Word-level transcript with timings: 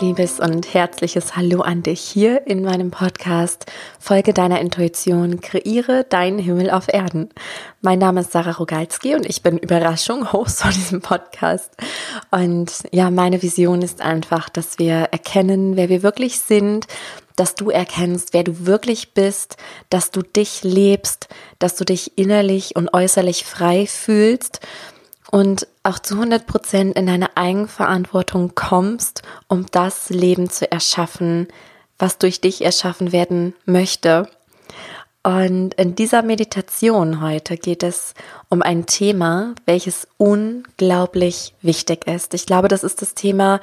liebes 0.00 0.40
und 0.40 0.72
herzliches 0.72 1.36
Hallo 1.36 1.60
an 1.60 1.82
dich 1.82 2.00
hier 2.00 2.46
in 2.46 2.62
meinem 2.62 2.90
Podcast 2.90 3.66
Folge 3.98 4.32
deiner 4.32 4.60
Intuition, 4.60 5.40
kreiere 5.40 6.04
deinen 6.04 6.38
Himmel 6.38 6.70
auf 6.70 6.88
Erden. 6.88 7.28
Mein 7.82 7.98
Name 7.98 8.20
ist 8.20 8.32
Sarah 8.32 8.52
Rogalski 8.52 9.14
und 9.14 9.26
ich 9.26 9.42
bin 9.42 9.58
Überraschung 9.58 10.32
Host 10.32 10.62
von 10.62 10.70
diesem 10.72 11.02
Podcast. 11.02 11.70
Und 12.30 12.72
ja, 12.90 13.10
meine 13.10 13.42
Vision 13.42 13.82
ist 13.82 14.00
einfach, 14.00 14.48
dass 14.48 14.78
wir 14.78 14.94
erkennen, 14.94 15.76
wer 15.76 15.88
wir 15.88 16.02
wirklich 16.02 16.40
sind, 16.40 16.86
dass 17.36 17.54
du 17.54 17.70
erkennst, 17.70 18.34
wer 18.34 18.44
du 18.44 18.66
wirklich 18.66 19.14
bist, 19.14 19.56
dass 19.90 20.10
du 20.10 20.22
dich 20.22 20.62
lebst, 20.64 21.28
dass 21.58 21.76
du 21.76 21.84
dich 21.84 22.16
innerlich 22.16 22.76
und 22.76 22.92
äußerlich 22.92 23.44
frei 23.44 23.86
fühlst 23.86 24.60
und 25.32 25.66
auch 25.82 25.98
zu 25.98 26.14
100 26.14 26.46
Prozent 26.46 26.94
in 26.94 27.06
deine 27.06 27.36
Eigenverantwortung 27.38 28.54
kommst, 28.54 29.22
um 29.48 29.66
das 29.72 30.10
Leben 30.10 30.50
zu 30.50 30.70
erschaffen, 30.70 31.48
was 31.98 32.18
durch 32.18 32.42
dich 32.42 32.62
erschaffen 32.62 33.12
werden 33.12 33.54
möchte. 33.64 34.28
Und 35.22 35.72
in 35.74 35.94
dieser 35.94 36.22
Meditation 36.22 37.22
heute 37.22 37.56
geht 37.56 37.82
es 37.82 38.12
um 38.50 38.60
ein 38.60 38.84
Thema, 38.84 39.54
welches 39.64 40.06
unglaublich 40.18 41.54
wichtig 41.62 42.06
ist. 42.06 42.34
Ich 42.34 42.44
glaube, 42.44 42.68
das 42.68 42.84
ist 42.84 43.00
das 43.00 43.14
Thema, 43.14 43.62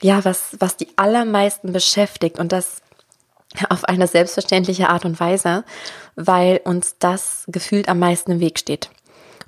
ja, 0.00 0.24
was, 0.24 0.56
was 0.60 0.76
die 0.76 0.88
allermeisten 0.94 1.72
beschäftigt 1.72 2.38
und 2.38 2.52
das 2.52 2.82
auf 3.68 3.84
eine 3.84 4.06
selbstverständliche 4.06 4.90
Art 4.90 5.04
und 5.04 5.18
Weise, 5.18 5.64
weil 6.14 6.60
uns 6.64 6.98
das 7.00 7.44
gefühlt 7.48 7.88
am 7.88 7.98
meisten 7.98 8.30
im 8.30 8.40
Weg 8.40 8.60
steht. 8.60 8.90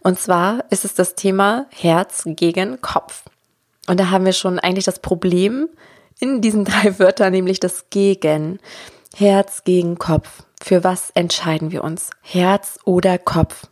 Und 0.06 0.20
zwar 0.20 0.64
ist 0.70 0.84
es 0.84 0.94
das 0.94 1.16
Thema 1.16 1.66
Herz 1.70 2.22
gegen 2.26 2.80
Kopf. 2.80 3.24
Und 3.88 3.98
da 3.98 4.10
haben 4.10 4.24
wir 4.24 4.34
schon 4.34 4.60
eigentlich 4.60 4.84
das 4.84 5.00
Problem 5.00 5.68
in 6.20 6.40
diesen 6.40 6.64
drei 6.64 7.00
Wörtern, 7.00 7.32
nämlich 7.32 7.58
das 7.58 7.86
Gegen. 7.90 8.60
Herz 9.16 9.64
gegen 9.64 9.98
Kopf. 9.98 10.44
Für 10.62 10.84
was 10.84 11.10
entscheiden 11.14 11.72
wir 11.72 11.82
uns? 11.82 12.10
Herz 12.22 12.78
oder 12.84 13.18
Kopf? 13.18 13.66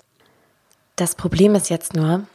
Das 0.97 1.15
Problem 1.15 1.55
ist 1.55 1.71
jetzt 1.71 1.95
nur, 1.95 2.27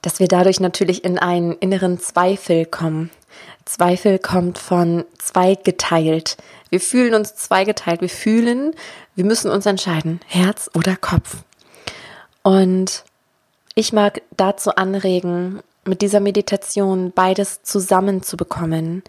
dass 0.00 0.20
wir 0.20 0.28
dadurch 0.28 0.60
natürlich 0.60 1.02
in 1.02 1.18
einen 1.18 1.54
inneren 1.54 1.98
Zweifel 1.98 2.66
kommen. 2.66 3.10
Zweifel 3.64 4.20
kommt 4.20 4.58
von 4.58 5.04
zweigeteilt. 5.18 6.36
Wir 6.68 6.80
fühlen 6.80 7.14
uns 7.14 7.34
zweigeteilt. 7.34 8.00
Wir 8.00 8.10
fühlen, 8.10 8.76
wir 9.16 9.24
müssen 9.24 9.50
uns 9.50 9.66
entscheiden, 9.66 10.20
Herz 10.28 10.70
oder 10.72 10.94
Kopf. 10.94 11.38
Und 12.44 13.04
ich 13.80 13.94
mag 13.94 14.20
dazu 14.36 14.76
anregen, 14.76 15.60
mit 15.86 16.02
dieser 16.02 16.20
Meditation 16.20 17.12
beides 17.12 17.62
zusammen 17.62 18.22
zu 18.22 18.36
bekommen, 18.36 19.02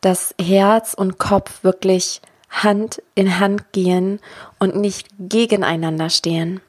dass 0.00 0.36
Herz 0.40 0.94
und 0.94 1.18
Kopf 1.18 1.64
wirklich 1.64 2.22
Hand 2.48 3.02
in 3.16 3.40
Hand 3.40 3.72
gehen 3.72 4.20
und 4.60 4.76
nicht 4.76 5.08
gegeneinander 5.18 6.10
stehen. 6.10 6.60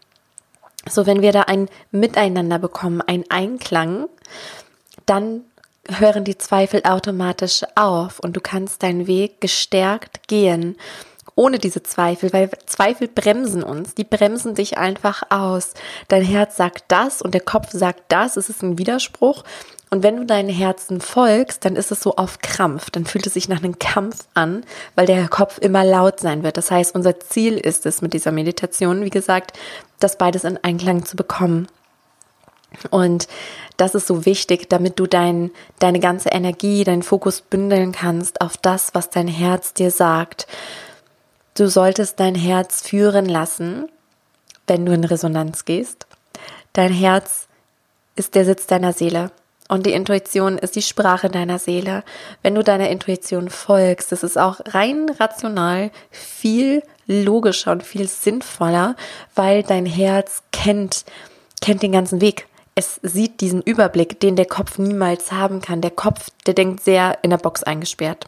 So, 0.89 1.05
wenn 1.05 1.21
wir 1.21 1.31
da 1.31 1.41
ein 1.41 1.69
Miteinander 1.91 2.57
bekommen, 2.57 3.01
ein 3.05 3.25
Einklang, 3.29 4.07
dann 5.05 5.41
hören 5.87 6.23
die 6.23 6.39
Zweifel 6.39 6.81
automatisch 6.83 7.61
auf 7.75 8.19
und 8.19 8.35
du 8.35 8.41
kannst 8.41 8.81
deinen 8.81 9.05
Weg 9.05 9.39
gestärkt 9.39 10.27
gehen 10.27 10.77
ohne 11.35 11.59
diese 11.59 11.83
Zweifel, 11.83 12.31
weil 12.31 12.49
Zweifel 12.65 13.07
bremsen 13.07 13.61
uns, 13.61 13.93
die 13.93 14.05
bremsen 14.05 14.55
dich 14.55 14.77
einfach 14.77 15.23
aus. 15.29 15.73
Dein 16.07 16.23
Herz 16.23 16.55
sagt 16.55 16.85
das 16.87 17.21
und 17.21 17.33
der 17.33 17.41
Kopf 17.41 17.71
sagt 17.71 18.03
das, 18.07 18.37
es 18.37 18.49
ist 18.49 18.63
ein 18.63 18.77
Widerspruch. 18.77 19.43
Und 19.91 20.01
wenn 20.01 20.17
du 20.17 20.25
deinem 20.25 20.49
Herzen 20.49 20.99
folgst, 20.99 21.63
dann 21.63 21.75
ist 21.75 21.91
es 21.91 22.01
so 22.01 22.15
auf 22.15 22.39
Krampf, 22.39 22.89
dann 22.89 23.05
fühlt 23.05 23.27
es 23.27 23.33
sich 23.33 23.47
nach 23.47 23.63
einem 23.63 23.79
Kampf 23.79 24.25
an, 24.33 24.63
weil 24.95 25.05
der 25.05 25.27
Kopf 25.27 25.57
immer 25.59 25.83
laut 25.85 26.19
sein 26.19 26.43
wird. 26.43 26.57
Das 26.57 26.71
heißt, 26.71 26.95
unser 26.95 27.19
Ziel 27.19 27.57
ist 27.57 27.85
es 27.85 28.01
mit 28.01 28.13
dieser 28.13 28.31
Meditation, 28.31 29.03
wie 29.03 29.09
gesagt, 29.09 29.57
das 29.99 30.17
beides 30.17 30.43
in 30.43 30.57
Einklang 30.63 31.05
zu 31.05 31.15
bekommen. 31.15 31.67
Und 32.89 33.27
das 33.77 33.95
ist 33.95 34.07
so 34.07 34.25
wichtig, 34.25 34.69
damit 34.69 34.99
du 34.99 35.05
dein, 35.05 35.51
deine 35.79 35.99
ganze 35.99 36.29
Energie, 36.29 36.83
deinen 36.83 37.03
Fokus 37.03 37.41
bündeln 37.41 37.91
kannst 37.91 38.41
auf 38.41 38.57
das, 38.57 38.93
was 38.93 39.09
dein 39.09 39.27
Herz 39.27 39.73
dir 39.73 39.91
sagt. 39.91 40.47
Du 41.57 41.69
solltest 41.69 42.19
dein 42.19 42.35
Herz 42.35 42.81
führen 42.81 43.27
lassen, 43.27 43.87
wenn 44.67 44.85
du 44.85 44.91
in 44.91 45.05
Resonanz 45.05 45.63
gehst. 45.63 46.05
Dein 46.73 46.91
Herz 46.91 47.47
ist 48.17 48.35
der 48.35 48.43
Sitz 48.43 48.67
deiner 48.67 48.91
Seele. 48.91 49.31
Und 49.69 49.85
die 49.85 49.93
Intuition 49.93 50.57
ist 50.57 50.75
die 50.75 50.81
Sprache 50.81 51.29
deiner 51.29 51.57
Seele. 51.57 52.03
Wenn 52.43 52.55
du 52.55 52.61
deiner 52.61 52.89
Intuition 52.89 53.49
folgst, 53.49 54.11
das 54.11 54.21
ist 54.21 54.37
auch 54.37 54.59
rein 54.65 55.09
rational 55.17 55.91
viel 56.11 56.83
logischer 57.07 57.71
und 57.71 57.83
viel 57.83 58.09
sinnvoller, 58.09 58.97
weil 59.33 59.63
dein 59.63 59.85
Herz 59.85 60.43
kennt, 60.51 61.05
kennt 61.61 61.81
den 61.81 61.93
ganzen 61.93 62.19
Weg. 62.19 62.47
Es 62.75 62.99
sieht 63.01 63.39
diesen 63.39 63.61
Überblick, 63.61 64.19
den 64.19 64.35
der 64.35 64.45
Kopf 64.45 64.77
niemals 64.77 65.31
haben 65.31 65.61
kann. 65.61 65.79
Der 65.79 65.91
Kopf, 65.91 66.31
der 66.45 66.53
denkt 66.53 66.83
sehr 66.83 67.17
in 67.21 67.29
der 67.29 67.37
Box 67.37 67.63
eingesperrt. 67.63 68.27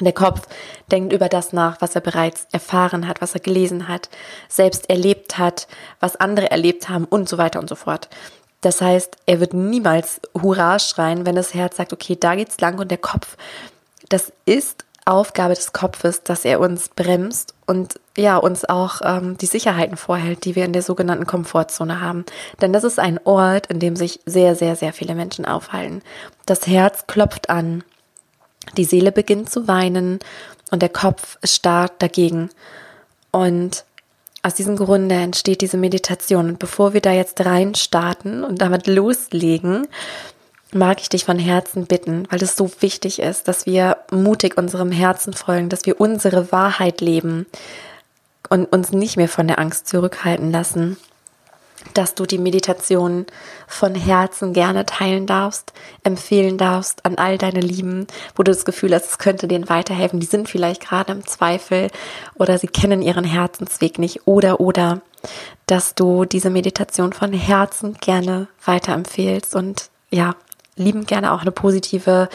Der 0.00 0.12
Kopf 0.12 0.46
denkt 0.90 1.12
über 1.12 1.28
das 1.28 1.52
nach, 1.52 1.80
was 1.80 1.94
er 1.94 2.02
bereits 2.02 2.46
erfahren 2.52 3.08
hat, 3.08 3.22
was 3.22 3.34
er 3.34 3.40
gelesen 3.40 3.88
hat, 3.88 4.10
selbst 4.48 4.90
erlebt 4.90 5.38
hat, 5.38 5.68
was 6.00 6.16
andere 6.16 6.50
erlebt 6.50 6.88
haben 6.88 7.06
und 7.06 7.28
so 7.28 7.38
weiter 7.38 7.60
und 7.60 7.68
so 7.68 7.76
fort. 7.76 8.08
Das 8.60 8.80
heißt, 8.80 9.16
er 9.26 9.40
wird 9.40 9.54
niemals 9.54 10.20
Hurra 10.34 10.78
schreien, 10.78 11.24
wenn 11.24 11.36
das 11.36 11.54
Herz 11.54 11.76
sagt, 11.76 11.92
okay, 11.92 12.16
da 12.18 12.34
geht's 12.34 12.60
lang 12.60 12.78
und 12.78 12.90
der 12.90 12.98
Kopf, 12.98 13.36
das 14.08 14.32
ist 14.44 14.84
Aufgabe 15.04 15.54
des 15.54 15.72
Kopfes, 15.72 16.24
dass 16.24 16.44
er 16.44 16.58
uns 16.58 16.88
bremst 16.88 17.54
und 17.64 18.00
ja, 18.18 18.36
uns 18.36 18.64
auch 18.64 19.00
ähm, 19.04 19.38
die 19.38 19.46
Sicherheiten 19.46 19.96
vorhält, 19.96 20.44
die 20.44 20.56
wir 20.56 20.64
in 20.64 20.72
der 20.72 20.82
sogenannten 20.82 21.26
Komfortzone 21.26 22.00
haben. 22.00 22.24
Denn 22.60 22.72
das 22.72 22.82
ist 22.82 22.98
ein 22.98 23.20
Ort, 23.24 23.68
in 23.68 23.78
dem 23.78 23.94
sich 23.94 24.20
sehr, 24.26 24.56
sehr, 24.56 24.74
sehr 24.74 24.92
viele 24.92 25.14
Menschen 25.14 25.44
aufhalten. 25.44 26.02
Das 26.44 26.66
Herz 26.66 27.06
klopft 27.06 27.50
an, 27.50 27.84
die 28.76 28.84
Seele 28.84 29.12
beginnt 29.12 29.50
zu 29.50 29.68
weinen 29.68 30.18
und 30.70 30.82
der 30.82 30.88
Kopf 30.88 31.38
stark 31.44 31.98
dagegen. 31.98 32.50
Und 33.30 33.84
aus 34.42 34.54
diesem 34.54 34.76
Grunde 34.76 35.14
entsteht 35.14 35.60
diese 35.60 35.76
Meditation. 35.76 36.48
Und 36.50 36.58
bevor 36.58 36.94
wir 36.94 37.00
da 37.00 37.12
jetzt 37.12 37.44
rein 37.44 37.74
starten 37.74 38.44
und 38.44 38.60
damit 38.60 38.86
loslegen, 38.86 39.88
mag 40.72 41.00
ich 41.00 41.08
dich 41.08 41.24
von 41.24 41.38
Herzen 41.38 41.86
bitten, 41.86 42.26
weil 42.30 42.42
es 42.42 42.56
so 42.56 42.70
wichtig 42.80 43.20
ist, 43.20 43.48
dass 43.48 43.66
wir 43.66 43.98
mutig 44.10 44.56
unserem 44.56 44.92
Herzen 44.92 45.32
folgen, 45.32 45.68
dass 45.68 45.86
wir 45.86 46.00
unsere 46.00 46.52
Wahrheit 46.52 47.00
leben 47.00 47.46
und 48.48 48.66
uns 48.66 48.92
nicht 48.92 49.16
mehr 49.16 49.28
von 49.28 49.48
der 49.48 49.58
Angst 49.58 49.88
zurückhalten 49.88 50.50
lassen 50.50 50.96
dass 51.94 52.14
du 52.14 52.26
die 52.26 52.38
Meditation 52.38 53.26
von 53.66 53.94
Herzen 53.94 54.52
gerne 54.52 54.86
teilen 54.86 55.26
darfst, 55.26 55.72
empfehlen 56.02 56.58
darfst 56.58 57.04
an 57.04 57.16
all 57.16 57.38
deine 57.38 57.60
Lieben, 57.60 58.06
wo 58.34 58.42
du 58.42 58.52
das 58.52 58.64
Gefühl 58.64 58.94
hast, 58.94 59.10
es 59.10 59.18
könnte 59.18 59.48
denen 59.48 59.68
weiterhelfen. 59.68 60.20
Die 60.20 60.26
sind 60.26 60.48
vielleicht 60.48 60.82
gerade 60.82 61.12
im 61.12 61.26
Zweifel 61.26 61.88
oder 62.34 62.58
sie 62.58 62.68
kennen 62.68 63.02
ihren 63.02 63.24
Herzensweg 63.24 63.98
nicht 63.98 64.26
oder 64.26 64.60
oder, 64.60 65.00
dass 65.66 65.94
du 65.94 66.24
diese 66.24 66.50
Meditation 66.50 67.12
von 67.12 67.32
Herzen 67.32 67.94
gerne 67.94 68.48
weiterempfehlst 68.64 69.54
und 69.54 69.90
ja, 70.10 70.34
lieben 70.76 71.06
gerne 71.06 71.32
auch 71.32 71.40
eine 71.40 71.50
positive 71.52 72.28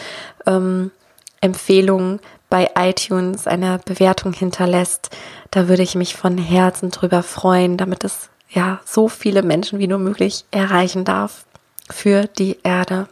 ähm, 0.46 0.92
Empfehlung 1.40 2.20
bei 2.50 2.72
iTunes, 2.76 3.48
eine 3.48 3.80
Bewertung 3.86 4.34
hinterlässt. 4.34 5.10
Da 5.52 5.68
würde 5.68 5.84
ich 5.84 5.96
mich 5.96 6.16
von 6.16 6.38
Herzen 6.38 6.92
drüber 6.92 7.24
freuen, 7.24 7.78
damit 7.78 8.04
es 8.04 8.31
ja, 8.52 8.82
so 8.86 9.08
viele 9.08 9.44
Menschen 9.44 9.80
wie 9.80 9.88
nur 9.88 10.00
möglich 10.00 10.46
erreichen 10.52 11.06
darf 11.06 11.46
für 11.90 12.26
die 12.26 12.58
Erde. 12.64 13.08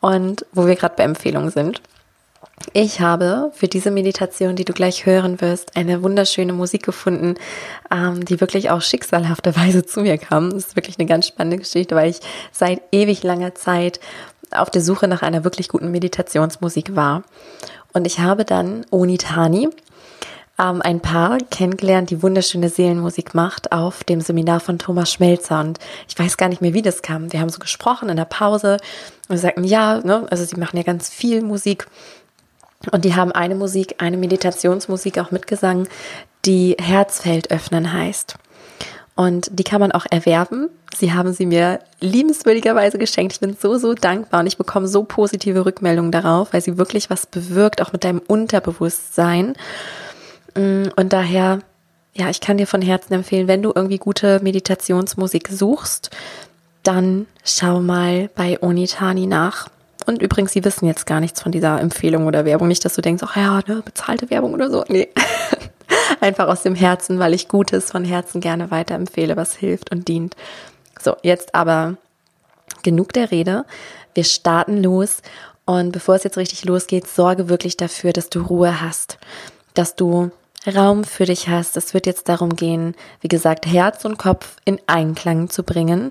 Und 0.00 0.46
wo 0.52 0.66
wir 0.66 0.76
gerade 0.76 0.94
bei 0.96 1.04
Empfehlungen 1.04 1.50
sind. 1.50 1.80
Ich 2.72 3.00
habe 3.00 3.50
für 3.54 3.68
diese 3.68 3.90
Meditation, 3.90 4.56
die 4.56 4.64
du 4.64 4.72
gleich 4.72 5.06
hören 5.06 5.40
wirst, 5.40 5.76
eine 5.76 6.02
wunderschöne 6.02 6.52
Musik 6.52 6.84
gefunden, 6.84 7.34
ähm, 7.90 8.24
die 8.24 8.40
wirklich 8.40 8.70
auch 8.70 8.82
schicksalhafterweise 8.82 9.86
zu 9.86 10.00
mir 10.00 10.18
kam. 10.18 10.50
Das 10.50 10.66
ist 10.66 10.76
wirklich 10.76 10.98
eine 10.98 11.08
ganz 11.08 11.26
spannende 11.26 11.58
Geschichte, 11.58 11.94
weil 11.94 12.10
ich 12.10 12.20
seit 12.52 12.82
ewig 12.92 13.22
langer 13.22 13.54
Zeit 13.54 14.00
auf 14.50 14.70
der 14.70 14.82
Suche 14.82 15.08
nach 15.08 15.22
einer 15.22 15.44
wirklich 15.44 15.68
guten 15.68 15.90
Meditationsmusik 15.90 16.96
war. 16.96 17.22
Und 17.92 18.06
ich 18.06 18.20
habe 18.20 18.44
dann 18.44 18.84
Onitani, 18.90 19.68
ähm, 20.60 20.82
ein 20.82 21.00
Paar 21.00 21.38
kennengelernt, 21.50 22.10
die 22.10 22.22
wunderschöne 22.22 22.68
Seelenmusik 22.68 23.34
macht 23.34 23.72
auf 23.72 24.04
dem 24.04 24.20
Seminar 24.20 24.60
von 24.60 24.78
Thomas 24.78 25.12
Schmelzer. 25.12 25.60
Und 25.60 25.78
ich 26.08 26.18
weiß 26.18 26.36
gar 26.36 26.48
nicht 26.48 26.60
mehr, 26.60 26.74
wie 26.74 26.82
das 26.82 27.02
kam. 27.02 27.32
Wir 27.32 27.40
haben 27.40 27.48
so 27.48 27.58
gesprochen 27.58 28.08
in 28.08 28.16
der 28.16 28.24
Pause 28.24 28.78
und 29.28 29.36
wir 29.36 29.38
sagten, 29.38 29.64
ja, 29.64 30.00
ne, 30.00 30.26
also 30.30 30.44
sie 30.44 30.56
machen 30.56 30.76
ja 30.76 30.82
ganz 30.82 31.08
viel 31.08 31.42
Musik. 31.42 31.86
Und 32.92 33.04
die 33.04 33.14
haben 33.14 33.32
eine 33.32 33.54
Musik, 33.54 33.96
eine 33.98 34.16
Meditationsmusik 34.16 35.18
auch 35.18 35.30
mitgesungen, 35.30 35.88
die 36.44 36.76
Herzfeld 36.80 37.50
öffnen 37.50 37.92
heißt. 37.92 38.36
Und 39.16 39.50
die 39.52 39.64
kann 39.64 39.80
man 39.80 39.90
auch 39.90 40.06
erwerben. 40.08 40.68
Sie 40.96 41.12
haben 41.12 41.32
sie 41.32 41.44
mir 41.44 41.80
liebenswürdigerweise 41.98 42.98
geschenkt. 42.98 43.32
Ich 43.32 43.40
bin 43.40 43.56
so, 43.60 43.76
so 43.76 43.94
dankbar 43.94 44.40
und 44.40 44.46
ich 44.46 44.56
bekomme 44.56 44.86
so 44.86 45.02
positive 45.02 45.66
Rückmeldungen 45.66 46.12
darauf, 46.12 46.52
weil 46.52 46.60
sie 46.60 46.78
wirklich 46.78 47.10
was 47.10 47.26
bewirkt, 47.26 47.82
auch 47.82 47.92
mit 47.92 48.04
deinem 48.04 48.22
Unterbewusstsein. 48.24 49.54
Mm, 50.54 50.88
und 50.96 51.12
daher, 51.12 51.60
ja, 52.14 52.30
ich 52.30 52.40
kann 52.40 52.58
dir 52.58 52.66
von 52.66 52.82
Herzen 52.82 53.14
empfehlen, 53.14 53.48
wenn 53.48 53.62
du 53.62 53.72
irgendwie 53.74 53.98
gute 53.98 54.40
Meditationsmusik 54.42 55.48
suchst, 55.48 56.10
dann 56.82 57.26
schau 57.44 57.80
mal 57.80 58.30
bei 58.34 58.62
Onitani 58.62 59.26
nach. 59.26 59.68
Und 60.06 60.22
übrigens, 60.22 60.52
sie 60.52 60.64
wissen 60.64 60.86
jetzt 60.86 61.06
gar 61.06 61.20
nichts 61.20 61.42
von 61.42 61.52
dieser 61.52 61.80
Empfehlung 61.80 62.26
oder 62.26 62.44
Werbung. 62.44 62.68
Nicht, 62.68 62.84
dass 62.84 62.94
du 62.94 63.02
denkst, 63.02 63.22
ach 63.26 63.36
ja, 63.36 63.60
ne, 63.66 63.82
bezahlte 63.84 64.30
Werbung 64.30 64.54
oder 64.54 64.70
so. 64.70 64.84
Nee. 64.88 65.08
Einfach 66.20 66.48
aus 66.48 66.62
dem 66.62 66.74
Herzen, 66.74 67.18
weil 67.18 67.34
ich 67.34 67.48
Gutes 67.48 67.90
von 67.90 68.04
Herzen 68.04 68.40
gerne 68.40 68.70
weiterempfehle, 68.70 69.36
was 69.36 69.54
hilft 69.54 69.92
und 69.92 70.08
dient. 70.08 70.34
So, 71.00 71.16
jetzt 71.22 71.54
aber 71.54 71.96
genug 72.82 73.12
der 73.12 73.30
Rede. 73.30 73.64
Wir 74.14 74.24
starten 74.24 74.82
los. 74.82 75.18
Und 75.66 75.92
bevor 75.92 76.14
es 76.14 76.24
jetzt 76.24 76.38
richtig 76.38 76.64
losgeht, 76.64 77.06
sorge 77.06 77.50
wirklich 77.50 77.76
dafür, 77.76 78.14
dass 78.14 78.30
du 78.30 78.40
Ruhe 78.40 78.80
hast, 78.80 79.18
dass 79.78 79.94
du 79.94 80.30
Raum 80.66 81.04
für 81.04 81.24
dich 81.24 81.48
hast. 81.48 81.76
Es 81.76 81.94
wird 81.94 82.06
jetzt 82.06 82.28
darum 82.28 82.56
gehen, 82.56 82.94
wie 83.20 83.28
gesagt, 83.28 83.66
Herz 83.66 84.04
und 84.04 84.18
Kopf 84.18 84.56
in 84.64 84.80
Einklang 84.86 85.50
zu 85.50 85.62
bringen. 85.62 86.10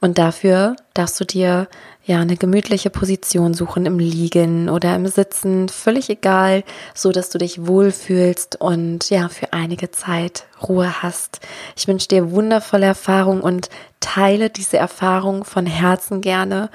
Und 0.00 0.18
dafür 0.18 0.74
darfst 0.94 1.20
du 1.20 1.24
dir 1.24 1.68
ja 2.04 2.18
eine 2.18 2.36
gemütliche 2.36 2.90
Position 2.90 3.54
suchen 3.54 3.86
im 3.86 3.98
Liegen 4.00 4.68
oder 4.68 4.96
im 4.96 5.06
Sitzen, 5.06 5.68
völlig 5.68 6.10
egal, 6.10 6.64
so 6.94 7.12
dass 7.12 7.30
du 7.30 7.38
dich 7.38 7.66
wohlfühlst 7.66 8.60
und 8.60 9.10
ja, 9.10 9.28
für 9.28 9.52
einige 9.52 9.92
Zeit 9.92 10.46
Ruhe 10.66 11.02
hast. 11.02 11.40
Ich 11.76 11.86
wünsche 11.86 12.08
dir 12.08 12.32
wundervolle 12.32 12.86
Erfahrung 12.86 13.42
und 13.42 13.68
teile 14.00 14.50
diese 14.50 14.78
Erfahrung 14.78 15.44
von 15.44 15.66
Herzen 15.66 16.22
gerne 16.22 16.70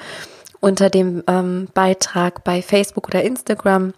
unter 0.62 0.90
dem 0.90 1.24
ähm, 1.28 1.68
Beitrag 1.74 2.46
bei 2.46 2.62
Facebook 2.62 3.08
oder 3.08 3.24
Instagram. 3.24 3.94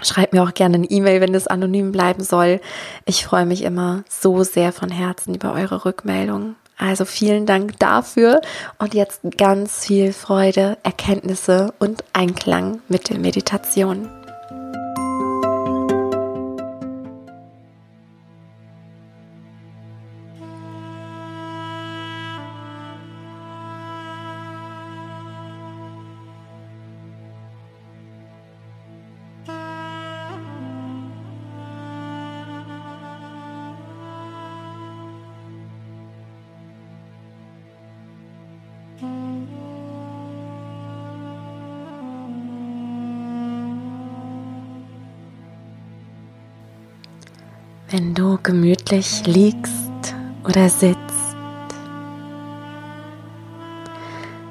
Schreib 0.00 0.32
mir 0.32 0.42
auch 0.42 0.54
gerne 0.54 0.76
eine 0.76 0.90
E-Mail, 0.90 1.20
wenn 1.20 1.34
es 1.34 1.46
anonym 1.46 1.92
bleiben 1.92 2.24
soll. 2.24 2.60
Ich 3.04 3.24
freue 3.24 3.46
mich 3.46 3.62
immer 3.62 4.04
so 4.08 4.42
sehr 4.42 4.72
von 4.72 4.90
Herzen 4.90 5.34
über 5.34 5.52
eure 5.52 5.84
Rückmeldungen. 5.84 6.56
Also 6.78 7.04
vielen 7.04 7.46
Dank 7.46 7.78
dafür 7.78 8.40
und 8.78 8.94
jetzt 8.94 9.20
ganz 9.36 9.86
viel 9.86 10.12
Freude, 10.12 10.78
Erkenntnisse 10.82 11.72
und 11.78 12.02
Einklang 12.12 12.80
mit 12.88 13.10
der 13.10 13.18
Meditation. 13.18 14.08
Wenn 47.92 48.14
du 48.14 48.38
gemütlich 48.42 49.26
liegst 49.26 50.14
oder 50.48 50.70
sitzt, 50.70 50.96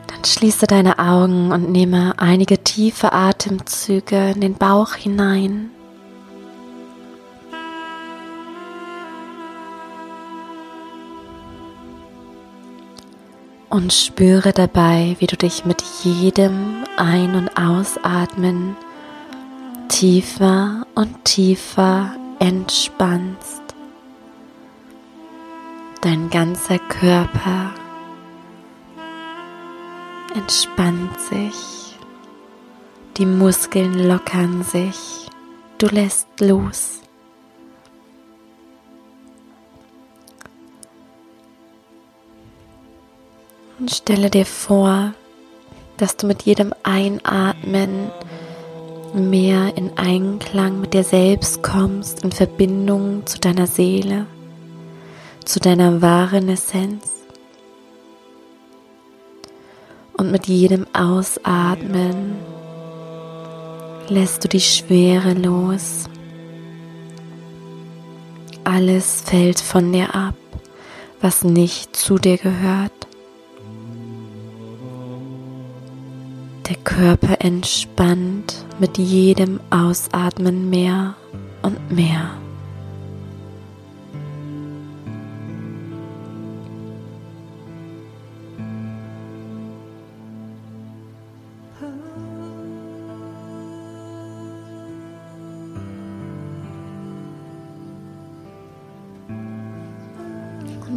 dann 0.06 0.24
schließe 0.24 0.68
deine 0.68 1.00
Augen 1.00 1.52
und 1.52 1.72
nehme 1.72 2.14
einige 2.20 2.64
tiefe 2.64 3.12
Atemzüge 3.14 4.34
in 4.36 4.42
den 4.42 4.54
Bauch 4.54 4.94
hinein. 4.94 5.72
Und 13.72 13.92
spüre 13.92 14.54
dabei, 14.54 15.16
wie 15.18 15.26
du 15.26 15.36
dich 15.36 15.66
mit 15.66 15.82
jedem 16.04 16.84
Ein- 16.96 17.34
und 17.34 17.58
Ausatmen 17.58 18.78
tiefer 19.90 20.86
und 20.94 21.26
tiefer 21.26 22.14
entspannst. 22.42 23.62
Dein 26.02 26.32
ganzer 26.32 26.80
Körper 26.80 27.72
entspannt 30.34 31.20
sich. 31.20 31.96
Die 33.18 33.28
Muskeln 33.28 33.94
lockern 33.94 34.64
sich. 34.64 35.28
Du 35.78 35.86
lässt 35.86 36.28
los. 36.40 37.02
Und 43.78 43.92
stelle 43.92 44.32
dir 44.32 44.48
vor, 44.48 45.14
dass 45.98 46.18
du 46.18 46.26
mit 46.26 46.42
jedem 46.44 46.74
Einatmen 46.82 48.12
mehr 49.14 49.76
in 49.78 49.98
Einklang 49.98 50.80
mit 50.80 50.94
dir 50.94 51.04
selbst 51.04 51.64
kommst, 51.64 52.24
in 52.24 52.32
Verbindung 52.32 53.26
zu 53.26 53.40
deiner 53.40 53.68
Seele, 53.68 54.26
zu 55.44 55.60
deiner 55.60 56.02
wahren 56.02 56.50
Essenz. 56.50 57.10
Und 60.14 60.32
mit 60.32 60.48
jedem 60.48 60.86
Ausatmen 60.94 62.36
lässt 64.08 64.44
du 64.44 64.48
die 64.48 64.62
Schwere 64.62 65.34
los. 65.34 66.06
Alles 68.64 69.22
fällt 69.22 69.60
von 69.60 69.92
dir 69.92 70.14
ab, 70.14 70.36
was 71.22 71.44
nicht 71.44 71.96
zu 71.96 72.18
dir 72.18 72.38
gehört. 72.38 72.92
Der 76.70 76.76
Körper 76.76 77.38
entspannt 77.40 78.66
mit 78.82 78.98
jedem 78.98 79.60
Ausatmen 79.70 80.72
mehr 80.72 81.14
und 81.62 81.92
mehr. 81.92 82.32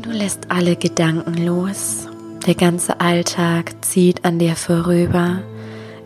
Du 0.00 0.10
lässt 0.10 0.50
alle 0.50 0.76
Gedanken 0.76 1.46
los. 1.46 2.08
Der 2.46 2.54
ganze 2.54 3.00
Alltag 3.00 3.74
zieht 3.82 4.24
an 4.24 4.38
dir 4.38 4.56
vorüber. 4.56 5.42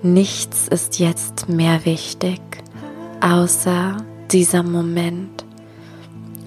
Nichts 0.02 0.68
ist 0.68 1.00
jetzt 1.00 1.48
mehr 1.48 1.84
wichtig, 1.84 2.40
außer 3.20 3.96
dieser 4.30 4.62
Moment 4.62 5.44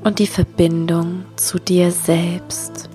und 0.05 0.19
die 0.19 0.27
Verbindung 0.27 1.25
zu 1.35 1.59
dir 1.59 1.91
selbst. 1.91 2.89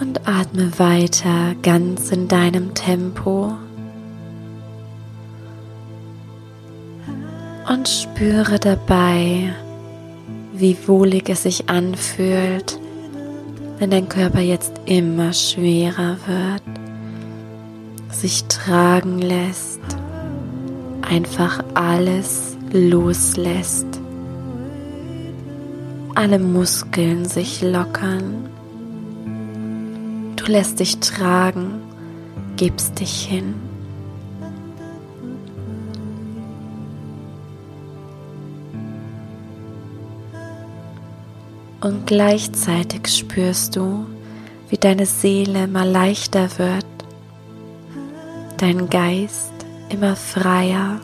Und 0.00 0.26
atme 0.26 0.76
weiter 0.80 1.54
ganz 1.62 2.10
in 2.10 2.26
deinem 2.26 2.74
Tempo. 2.74 3.52
Und 7.68 7.88
spüre 7.88 8.58
dabei, 8.58 9.54
wie 10.58 10.76
wohlig 10.86 11.28
es 11.28 11.44
sich 11.44 11.68
anfühlt, 11.68 12.78
wenn 13.78 13.90
dein 13.90 14.08
Körper 14.08 14.40
jetzt 14.40 14.72
immer 14.86 15.32
schwerer 15.32 16.16
wird, 16.26 16.62
sich 18.10 18.44
tragen 18.44 19.20
lässt, 19.20 19.80
einfach 21.02 21.62
alles 21.74 22.56
loslässt, 22.72 23.86
alle 26.16 26.40
Muskeln 26.40 27.24
sich 27.24 27.62
lockern, 27.62 28.48
du 30.34 30.44
lässt 30.46 30.80
dich 30.80 30.98
tragen, 30.98 31.82
gibst 32.56 32.98
dich 32.98 33.22
hin. 33.26 33.67
Und 41.80 42.06
gleichzeitig 42.06 43.06
spürst 43.08 43.76
du, 43.76 44.06
wie 44.68 44.76
deine 44.76 45.06
Seele 45.06 45.66
mal 45.66 45.88
leichter 45.88 46.48
wird, 46.58 46.86
dein 48.58 48.88
Geist 48.90 49.52
immer 49.88 50.16
freier. 50.16 51.00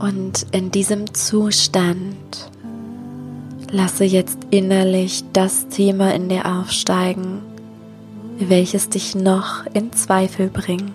Und 0.00 0.46
in 0.52 0.70
diesem 0.70 1.12
Zustand 1.12 2.50
lasse 3.70 4.04
jetzt 4.04 4.38
innerlich 4.50 5.24
das 5.32 5.68
Thema 5.68 6.14
in 6.14 6.28
dir 6.28 6.46
aufsteigen, 6.46 7.42
welches 8.38 8.88
dich 8.88 9.16
noch 9.16 9.66
in 9.74 9.92
Zweifel 9.92 10.50
bringt. 10.50 10.92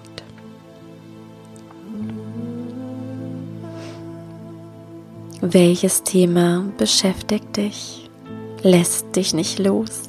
Welches 5.42 6.04
Thema 6.04 6.64
beschäftigt 6.78 7.58
dich, 7.58 8.10
lässt 8.62 9.14
dich 9.18 9.34
nicht 9.34 9.60
los? 9.60 10.04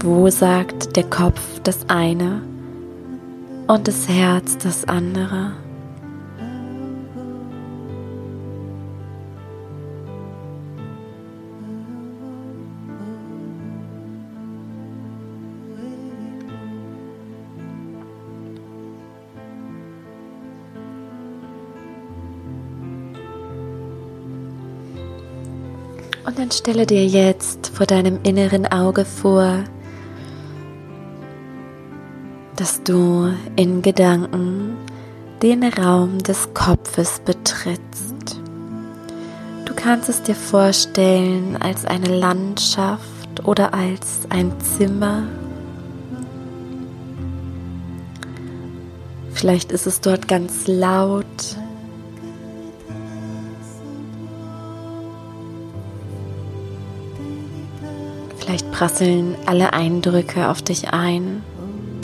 Wo 0.00 0.28
sagt 0.30 0.96
der 0.96 1.04
Kopf 1.04 1.40
das 1.62 1.88
eine 1.88 2.42
und 3.68 3.86
das 3.86 4.08
Herz 4.08 4.58
das 4.58 4.84
andere? 4.88 5.52
Und 26.28 26.38
dann 26.38 26.50
stelle 26.50 26.84
dir 26.84 27.06
jetzt 27.06 27.68
vor 27.68 27.86
deinem 27.86 28.20
inneren 28.22 28.66
Auge 28.66 29.06
vor, 29.06 29.64
dass 32.54 32.82
du 32.82 33.32
in 33.56 33.80
Gedanken 33.80 34.76
den 35.40 35.64
Raum 35.64 36.18
des 36.18 36.52
Kopfes 36.52 37.22
betrittst. 37.24 38.42
Du 39.64 39.74
kannst 39.74 40.10
es 40.10 40.22
dir 40.22 40.34
vorstellen 40.34 41.56
als 41.62 41.86
eine 41.86 42.14
Landschaft 42.14 43.42
oder 43.44 43.72
als 43.72 44.26
ein 44.28 44.52
Zimmer. 44.60 45.22
Vielleicht 49.32 49.72
ist 49.72 49.86
es 49.86 50.02
dort 50.02 50.28
ganz 50.28 50.66
laut 50.66 51.56
Vielleicht 58.48 58.72
prasseln 58.72 59.36
alle 59.44 59.74
Eindrücke 59.74 60.48
auf 60.48 60.62
dich 60.62 60.88
ein, 60.88 61.42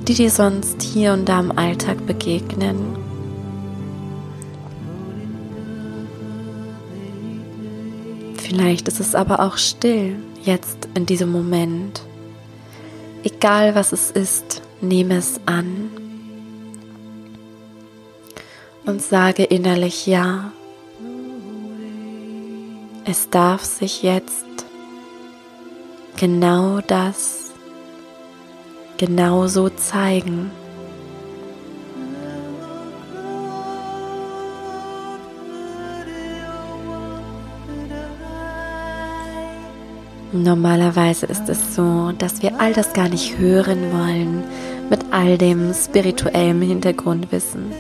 die 0.07 0.13
dir 0.13 0.29
sonst 0.29 0.83
hier 0.83 1.15
und 1.15 1.27
da 1.27 1.41
im 1.41 1.57
Alltag 1.57 2.07
begegnen. 2.07 2.99
Vielleicht 8.37 8.89
ist 8.89 9.01
es 9.01 9.15
aber 9.15 9.41
auch 9.41 9.57
still 9.57 10.17
jetzt 10.43 10.87
in 10.95 11.07
diesem 11.07 11.33
Moment. 11.33 12.03
Egal 13.23 13.75
was 13.75 13.93
es 13.93 14.11
ist, 14.11 14.61
nehme 14.83 15.17
es 15.17 15.41
an 15.47 15.89
und 18.85 19.01
sage 19.01 19.45
innerlich 19.45 20.07
ja. 20.07 20.53
Es 23.07 23.31
darf 23.31 23.65
sich 23.65 24.03
jetzt 24.03 24.45
genau 26.25 26.81
das 26.81 27.53
genauso 28.97 29.69
zeigen. 29.69 30.51
Normalerweise 40.33 41.27
ist 41.27 41.47
es 41.51 41.75
so, 41.75 42.13
dass 42.17 42.41
wir 42.41 42.59
all 42.59 42.73
das 42.73 42.95
gar 42.95 43.11
nicht 43.11 43.37
hören 43.37 43.93
wollen 43.93 44.45
mit 44.89 45.01
all 45.11 45.37
dem 45.37 45.75
spirituellen 45.75 46.63
Hintergrundwissen. 46.63 47.71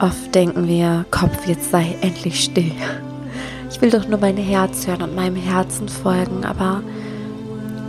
Oft 0.00 0.34
denken 0.34 0.66
wir, 0.66 1.04
Kopf, 1.10 1.46
jetzt 1.46 1.70
sei 1.70 1.96
endlich 2.00 2.42
still. 2.44 2.72
Ich 3.70 3.80
will 3.80 3.90
doch 3.90 4.06
nur 4.08 4.18
mein 4.18 4.36
Herz 4.36 4.86
hören 4.86 5.02
und 5.02 5.14
meinem 5.14 5.36
Herzen 5.36 5.88
folgen, 5.88 6.44
aber 6.44 6.82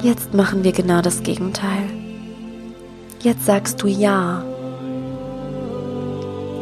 jetzt 0.01 0.33
machen 0.33 0.63
wir 0.63 0.71
genau 0.71 1.01
das 1.01 1.23
Gegenteil. 1.23 1.89
Jetzt 3.21 3.45
sagst 3.45 3.81
du 3.81 3.87
ja. 3.87 4.43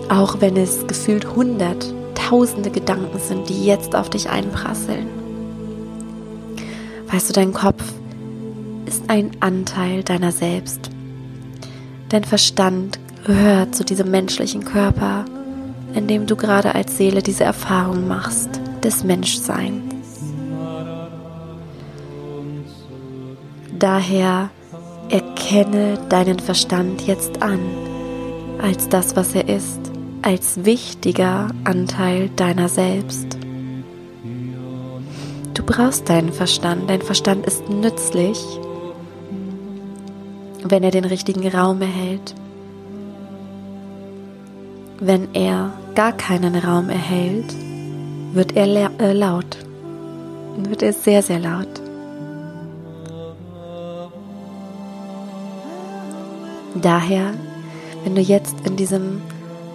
Auch 0.09 0.41
wenn 0.41 0.55
es 0.57 0.85
gefühlt 0.87 1.35
hundert, 1.35 1.93
tausende 2.15 2.69
Gedanken 2.69 3.19
sind, 3.19 3.49
die 3.49 3.65
jetzt 3.65 3.95
auf 3.95 4.09
dich 4.09 4.29
einprasseln. 4.29 5.07
Weißt 7.11 7.29
du, 7.29 7.33
dein 7.33 7.53
Kopf 7.53 7.83
ist 8.85 9.03
ein 9.07 9.31
Anteil 9.39 10.03
deiner 10.03 10.31
selbst. 10.31 10.89
Dein 12.09 12.23
Verstand 12.23 12.99
gehört 13.25 13.75
zu 13.75 13.83
diesem 13.83 14.11
menschlichen 14.11 14.63
Körper, 14.63 15.25
in 15.93 16.07
dem 16.07 16.25
du 16.25 16.35
gerade 16.35 16.75
als 16.75 16.97
Seele 16.97 17.21
diese 17.21 17.43
Erfahrung 17.43 18.07
machst 18.07 18.59
des 18.83 19.03
Menschseins. 19.03 19.93
Daher 23.77 24.49
erkenne 25.09 25.99
deinen 26.09 26.39
Verstand 26.39 27.05
jetzt 27.05 27.41
an 27.41 27.59
als 28.61 28.87
das, 28.87 29.15
was 29.15 29.35
er 29.35 29.49
ist, 29.49 29.79
als 30.21 30.63
wichtiger 30.63 31.49
Anteil 31.65 32.29
deiner 32.29 32.69
selbst. 32.69 33.37
Du 35.53 35.63
brauchst 35.63 36.09
deinen 36.09 36.31
Verstand, 36.31 36.89
dein 36.89 37.01
Verstand 37.01 37.45
ist 37.45 37.69
nützlich, 37.69 38.39
wenn 40.63 40.83
er 40.83 40.91
den 40.91 41.05
richtigen 41.05 41.45
Raum 41.47 41.81
erhält, 41.81 42.35
wenn 45.05 45.35
er 45.35 45.73
gar 45.95 46.13
keinen 46.13 46.55
Raum 46.55 46.89
erhält, 46.89 47.53
wird 48.31 48.55
er 48.55 48.89
äh, 49.01 49.11
laut. 49.11 49.57
Wird 50.57 50.81
er 50.81 50.93
sehr, 50.93 51.21
sehr 51.21 51.39
laut. 51.39 51.67
Daher, 56.75 57.33
wenn 58.03 58.15
du 58.15 58.21
jetzt 58.21 58.55
in 58.65 58.77
diesem 58.77 59.21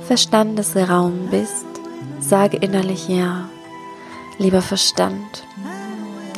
Verstandesraum 0.06 1.28
bist, 1.30 1.66
sage 2.20 2.56
innerlich 2.56 3.08
ja, 3.08 3.48
lieber 4.38 4.62
Verstand, 4.62 5.44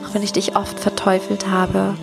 auch 0.05 0.15
wenn 0.15 0.23
ich 0.23 0.33
dich 0.33 0.57
oft 0.57 0.81
verteufelt 0.81 1.49
habe, 1.49 1.95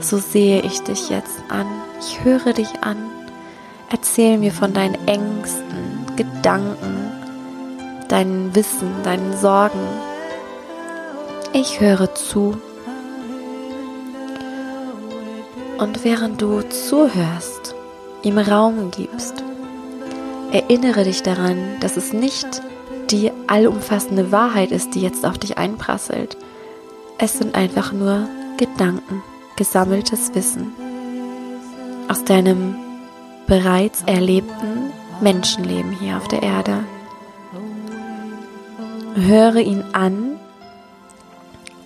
so 0.00 0.18
sehe 0.18 0.62
ich 0.62 0.82
dich 0.82 1.10
jetzt 1.10 1.42
an, 1.48 1.66
ich 2.00 2.22
höre 2.24 2.52
dich 2.52 2.82
an 2.82 3.15
Erzähl 3.88 4.38
mir 4.38 4.52
von 4.52 4.72
deinen 4.72 4.96
Ängsten, 5.06 6.06
Gedanken, 6.16 7.12
deinem 8.08 8.54
Wissen, 8.54 8.90
deinen 9.04 9.36
Sorgen. 9.36 9.78
Ich 11.52 11.80
höre 11.80 12.14
zu. 12.14 12.58
Und 15.78 16.04
während 16.04 16.40
du 16.42 16.62
zuhörst, 16.62 17.74
ihm 18.22 18.38
Raum 18.38 18.90
gibst, 18.90 19.44
erinnere 20.52 21.04
dich 21.04 21.22
daran, 21.22 21.58
dass 21.80 21.96
es 21.96 22.12
nicht 22.12 22.62
die 23.10 23.30
allumfassende 23.46 24.32
Wahrheit 24.32 24.72
ist, 24.72 24.94
die 24.94 25.02
jetzt 25.02 25.24
auf 25.24 25.38
dich 25.38 25.58
einprasselt. 25.58 26.36
Es 27.18 27.38
sind 27.38 27.54
einfach 27.54 27.92
nur 27.92 28.28
Gedanken, 28.56 29.22
gesammeltes 29.56 30.34
Wissen 30.34 30.72
aus 32.08 32.24
deinem 32.24 32.85
bereits 33.46 34.02
erlebten 34.02 34.92
Menschenleben 35.20 35.92
hier 35.92 36.16
auf 36.16 36.28
der 36.28 36.42
Erde. 36.42 36.84
Höre 39.14 39.56
ihn 39.56 39.82
an, 39.92 40.36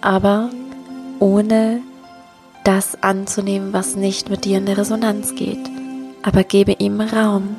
aber 0.00 0.50
ohne 1.20 1.80
das 2.64 3.02
anzunehmen, 3.02 3.72
was 3.72 3.96
nicht 3.96 4.30
mit 4.30 4.44
dir 4.44 4.58
in 4.58 4.66
der 4.66 4.78
Resonanz 4.78 5.34
geht. 5.34 5.70
Aber 6.22 6.44
gebe 6.44 6.72
ihm 6.72 7.00
Raum. 7.00 7.56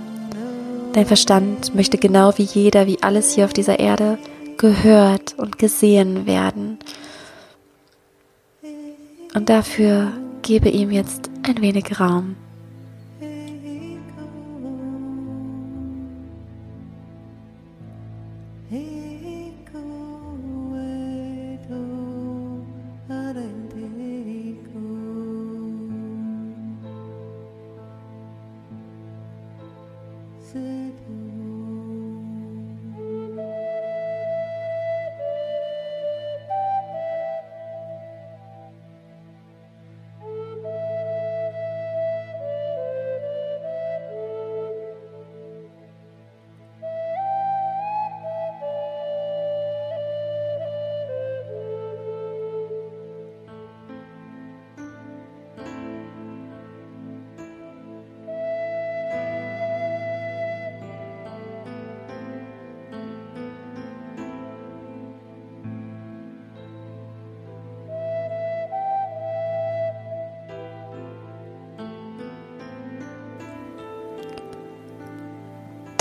Dein 0.93 1.05
Verstand 1.05 1.73
möchte 1.73 1.97
genau 1.97 2.37
wie 2.37 2.43
jeder, 2.43 2.85
wie 2.85 3.01
alles 3.01 3.33
hier 3.33 3.45
auf 3.45 3.53
dieser 3.53 3.79
Erde, 3.79 4.17
gehört 4.57 5.35
und 5.37 5.57
gesehen 5.57 6.25
werden. 6.25 6.77
Und 9.33 9.49
dafür 9.49 10.11
gebe 10.41 10.69
ihm 10.69 10.91
jetzt 10.91 11.29
ein 11.43 11.61
wenig 11.61 11.99
Raum. 11.99 12.35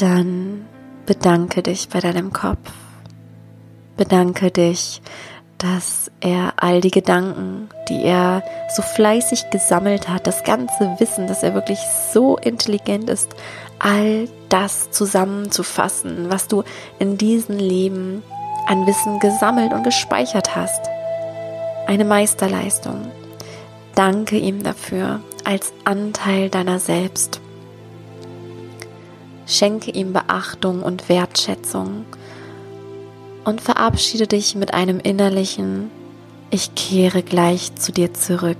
Dann 0.00 0.66
bedanke 1.06 1.62
dich 1.62 1.88
bei 1.88 2.00
deinem 2.00 2.32
Kopf. 2.32 2.72
Bedanke 3.96 4.50
dich, 4.50 5.02
dass 5.58 6.10
er 6.20 6.54
all 6.56 6.80
die 6.80 6.90
Gedanken, 6.90 7.68
die 7.88 8.02
er 8.02 8.42
so 8.74 8.80
fleißig 8.80 9.50
gesammelt 9.50 10.08
hat, 10.08 10.26
das 10.26 10.42
ganze 10.44 10.96
Wissen, 10.98 11.26
dass 11.26 11.42
er 11.42 11.52
wirklich 11.52 11.80
so 12.12 12.38
intelligent 12.38 13.10
ist, 13.10 13.34
all 13.78 14.26
das 14.48 14.90
zusammenzufassen, 14.90 16.30
was 16.30 16.48
du 16.48 16.62
in 16.98 17.18
diesem 17.18 17.58
Leben 17.58 18.22
an 18.66 18.86
Wissen 18.86 19.18
gesammelt 19.18 19.74
und 19.74 19.84
gespeichert 19.84 20.56
hast. 20.56 20.88
Eine 21.86 22.06
Meisterleistung. 22.06 23.10
Danke 23.94 24.38
ihm 24.38 24.62
dafür 24.62 25.20
als 25.44 25.74
Anteil 25.84 26.48
deiner 26.48 26.78
selbst. 26.78 27.40
Schenke 29.50 29.90
ihm 29.90 30.12
Beachtung 30.12 30.84
und 30.84 31.08
Wertschätzung 31.08 32.04
und 33.44 33.60
verabschiede 33.60 34.28
dich 34.28 34.54
mit 34.54 34.74
einem 34.74 35.00
innerlichen 35.00 35.90
Ich 36.50 36.76
kehre 36.76 37.24
gleich 37.24 37.74
zu 37.74 37.90
dir 37.90 38.14
zurück. 38.14 38.58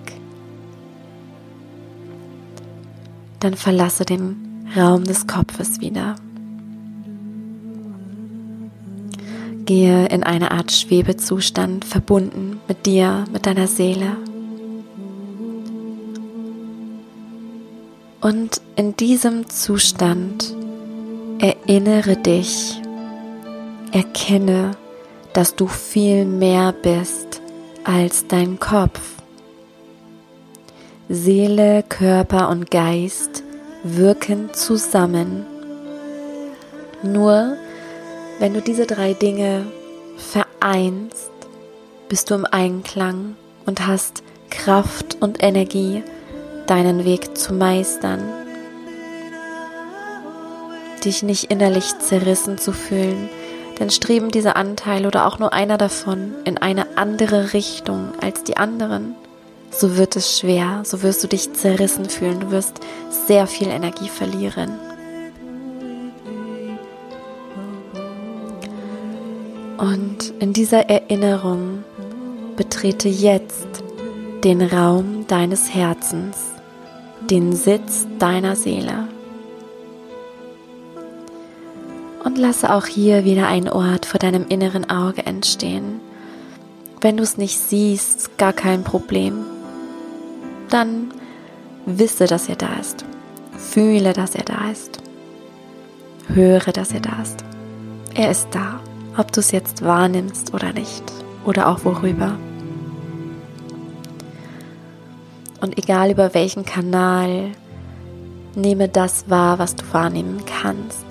Dann 3.39 3.55
verlasse 3.55 4.05
den 4.05 4.67
Raum 4.77 5.05
des 5.05 5.29
Kopfes 5.29 5.81
wieder. 5.81 6.17
Gehe 9.67 10.07
in 10.07 10.25
eine 10.25 10.51
Art 10.51 10.73
Schwebezustand, 10.73 11.85
verbunden 11.85 12.59
mit 12.67 12.87
dir, 12.87 13.27
mit 13.33 13.47
deiner 13.47 13.69
Seele. 13.69 14.17
Und 18.21 18.61
in 18.75 18.97
diesem 18.97 19.49
Zustand 19.49 20.57
Erinnere 21.43 22.19
dich, 22.19 22.83
erkenne, 23.93 24.73
dass 25.33 25.57
du 25.57 25.69
viel 25.69 26.27
mehr 26.27 26.73
bist 26.73 27.41
als 27.83 28.27
dein 28.27 28.61
Kopf. 28.61 29.01
Seele, 31.09 31.83
Körper 31.89 32.51
und 32.51 32.71
Geist 32.71 33.43
wirken 33.83 34.53
zusammen. 34.53 35.47
Nur 37.03 37.57
wenn 38.39 38.53
du 38.53 38.61
diese 38.61 38.85
drei 38.85 39.15
Dinge 39.15 39.65
vereinst, 40.19 41.31
bist 42.11 42.31
du 42.31 42.35
im 42.35 42.45
Einklang 42.45 43.35
und 43.65 43.87
hast 43.87 44.23
Kraft 44.51 45.17
und 45.21 45.43
Energie, 45.43 46.03
deinen 46.67 47.07
Weg 47.07 47.39
zu 47.39 47.55
meistern 47.55 48.40
dich 51.01 51.23
nicht 51.23 51.45
innerlich 51.51 51.99
zerrissen 51.99 52.59
zu 52.59 52.73
fühlen, 52.73 53.29
denn 53.79 53.91
streben 53.91 54.31
diese 54.31 54.57
Anteile 54.57 55.09
oder 55.09 55.27
auch 55.27 55.39
nur 55.39 55.53
einer 55.53 55.79
davon 55.79 56.35
in 56.45 56.59
eine 56.59 56.99
andere 56.99 57.53
Richtung 57.55 58.13
als 58.21 58.45
die 58.45 58.57
anderen, 58.57 59.15
so 59.71 59.97
wird 59.97 60.17
es 60.17 60.39
schwer, 60.39 60.83
so 60.85 61.03
wirst 61.03 61.23
du 61.23 61.29
dich 61.29 61.53
zerrissen 61.53 62.09
fühlen, 62.09 62.41
du 62.41 62.51
wirst 62.51 62.81
sehr 63.27 63.47
viel 63.47 63.69
Energie 63.69 64.09
verlieren. 64.09 64.73
Und 69.79 70.35
in 70.41 70.53
dieser 70.53 70.91
Erinnerung 70.91 71.85
betrete 72.57 73.09
jetzt 73.09 73.69
den 74.45 74.61
Raum 74.61 75.25
deines 75.27 75.73
Herzens, 75.73 76.37
den 77.31 77.55
Sitz 77.55 78.07
deiner 78.19 78.57
Seele. 78.57 79.09
Und 82.31 82.39
lasse 82.39 82.73
auch 82.73 82.87
hier 82.87 83.25
wieder 83.25 83.49
einen 83.49 83.69
Ort 83.69 84.07
vor 84.07 84.21
deinem 84.21 84.47
inneren 84.47 84.89
Auge 84.89 85.27
entstehen. 85.27 86.01
Wenn 87.01 87.17
du 87.17 87.25
es 87.25 87.39
nicht 87.39 87.59
siehst, 87.59 88.39
gar 88.39 88.53
kein 88.53 88.85
Problem. 88.85 89.39
Dann 90.69 91.13
wisse, 91.87 92.27
dass 92.27 92.49
er 92.49 92.55
da 92.55 92.69
ist. 92.81 93.05
Fühle, 93.59 94.13
dass 94.13 94.37
er 94.37 94.45
da 94.45 94.71
ist. 94.71 94.99
Höre, 96.29 96.71
dass 96.73 96.93
er 96.93 97.01
da 97.01 97.21
ist. 97.21 97.43
Er 98.15 98.31
ist 98.31 98.47
da, 98.53 98.79
ob 99.17 99.33
du 99.33 99.41
es 99.41 99.51
jetzt 99.51 99.85
wahrnimmst 99.85 100.55
oder 100.55 100.73
nicht. 100.73 101.03
Oder 101.45 101.69
auch 101.69 101.85
worüber. 101.85 102.37
Und 105.61 105.77
egal 105.79 106.13
über 106.13 106.33
welchen 106.33 106.65
Kanal, 106.65 107.51
nehme 108.55 108.89
das 108.89 109.29
wahr, 109.29 109.59
was 109.59 109.75
du 109.75 109.85
wahrnehmen 109.91 110.45
kannst 110.47 111.11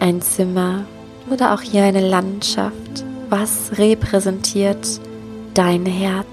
ein 0.00 0.20
Zimmer 0.22 0.84
oder 1.30 1.54
auch 1.54 1.60
hier 1.60 1.84
eine 1.84 2.06
Landschaft. 2.06 3.04
Was 3.28 3.78
repräsentiert 3.78 5.00
dein 5.54 5.86
Herz? 5.86 6.26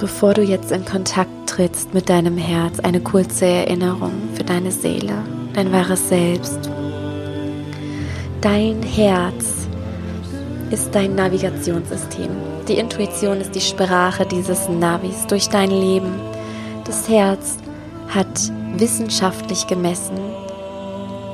Bevor 0.00 0.34
du 0.34 0.42
jetzt 0.42 0.70
in 0.70 0.84
Kontakt 0.84 1.30
trittst 1.46 1.92
mit 1.92 2.08
deinem 2.08 2.36
Herz, 2.36 2.78
eine 2.78 3.00
kurze 3.00 3.46
Erinnerung 3.46 4.12
für 4.34 4.44
deine 4.44 4.70
Seele 4.70 5.24
dein 5.58 5.72
wahres 5.72 6.08
Selbst. 6.08 6.70
Dein 8.40 8.80
Herz 8.84 9.66
ist 10.70 10.94
dein 10.94 11.16
Navigationssystem. 11.16 12.30
Die 12.68 12.78
Intuition 12.78 13.40
ist 13.40 13.56
die 13.56 13.60
Sprache 13.60 14.24
dieses 14.24 14.68
Navis 14.68 15.26
durch 15.26 15.48
dein 15.48 15.72
Leben. 15.72 16.12
Das 16.84 17.08
Herz 17.08 17.56
hat 18.08 18.52
wissenschaftlich 18.76 19.66
gemessen 19.66 20.16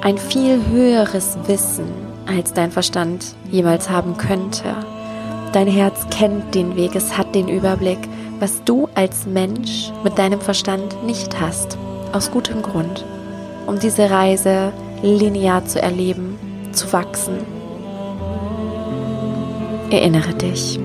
ein 0.00 0.16
viel 0.16 0.60
höheres 0.70 1.36
Wissen, 1.46 1.86
als 2.26 2.54
dein 2.54 2.70
Verstand 2.70 3.34
jemals 3.50 3.90
haben 3.90 4.16
könnte. 4.16 4.74
Dein 5.52 5.66
Herz 5.66 6.06
kennt 6.10 6.54
den 6.54 6.76
Weg, 6.76 6.94
es 6.94 7.18
hat 7.18 7.34
den 7.34 7.48
Überblick, 7.48 8.00
was 8.38 8.64
du 8.64 8.88
als 8.94 9.26
Mensch 9.26 9.92
mit 10.02 10.18
deinem 10.18 10.40
Verstand 10.40 11.04
nicht 11.04 11.38
hast. 11.40 11.76
Aus 12.12 12.30
gutem 12.30 12.62
Grund 12.62 13.04
um 13.66 13.78
diese 13.78 14.10
Reise 14.10 14.72
linear 15.02 15.64
zu 15.64 15.80
erleben, 15.80 16.38
zu 16.72 16.92
wachsen. 16.92 17.38
Erinnere 19.90 20.34
dich. 20.34 20.78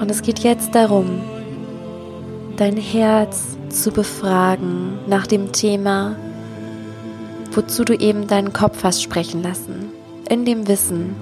Und 0.00 0.10
es 0.10 0.22
geht 0.22 0.40
jetzt 0.40 0.74
darum, 0.74 1.20
dein 2.56 2.76
Herz 2.76 3.56
zu 3.68 3.90
befragen 3.90 4.98
nach 5.06 5.26
dem 5.26 5.52
Thema, 5.52 6.16
wozu 7.52 7.84
du 7.84 7.94
eben 7.94 8.26
deinen 8.26 8.52
Kopf 8.52 8.84
hast 8.84 9.02
sprechen 9.02 9.42
lassen. 9.42 9.90
In 10.28 10.44
dem 10.44 10.66
Wissen, 10.68 11.14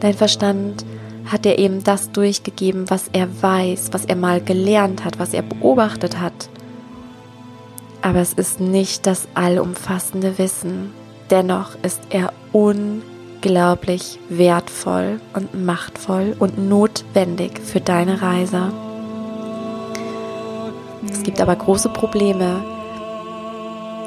dein 0.00 0.14
Verstand 0.14 0.84
hat 1.26 1.44
dir 1.44 1.58
eben 1.58 1.82
das 1.84 2.10
durchgegeben, 2.10 2.90
was 2.90 3.08
er 3.12 3.28
weiß, 3.42 3.90
was 3.92 4.04
er 4.04 4.16
mal 4.16 4.40
gelernt 4.40 5.04
hat, 5.04 5.18
was 5.18 5.34
er 5.34 5.42
beobachtet 5.42 6.20
hat. 6.20 6.48
Aber 8.02 8.18
es 8.18 8.32
ist 8.32 8.60
nicht 8.60 9.06
das 9.06 9.28
allumfassende 9.34 10.36
Wissen. 10.38 10.92
Dennoch 11.30 11.76
ist 11.82 12.00
er 12.10 12.32
unglaublich 12.52 14.18
wertvoll 14.28 15.20
und 15.34 15.64
machtvoll 15.64 16.36
und 16.38 16.58
notwendig 16.58 17.60
für 17.60 17.80
deine 17.80 18.20
Reise. 18.20 18.72
Es 21.08 21.22
gibt 21.22 21.40
aber 21.40 21.54
große 21.54 21.88
Probleme, 21.88 22.64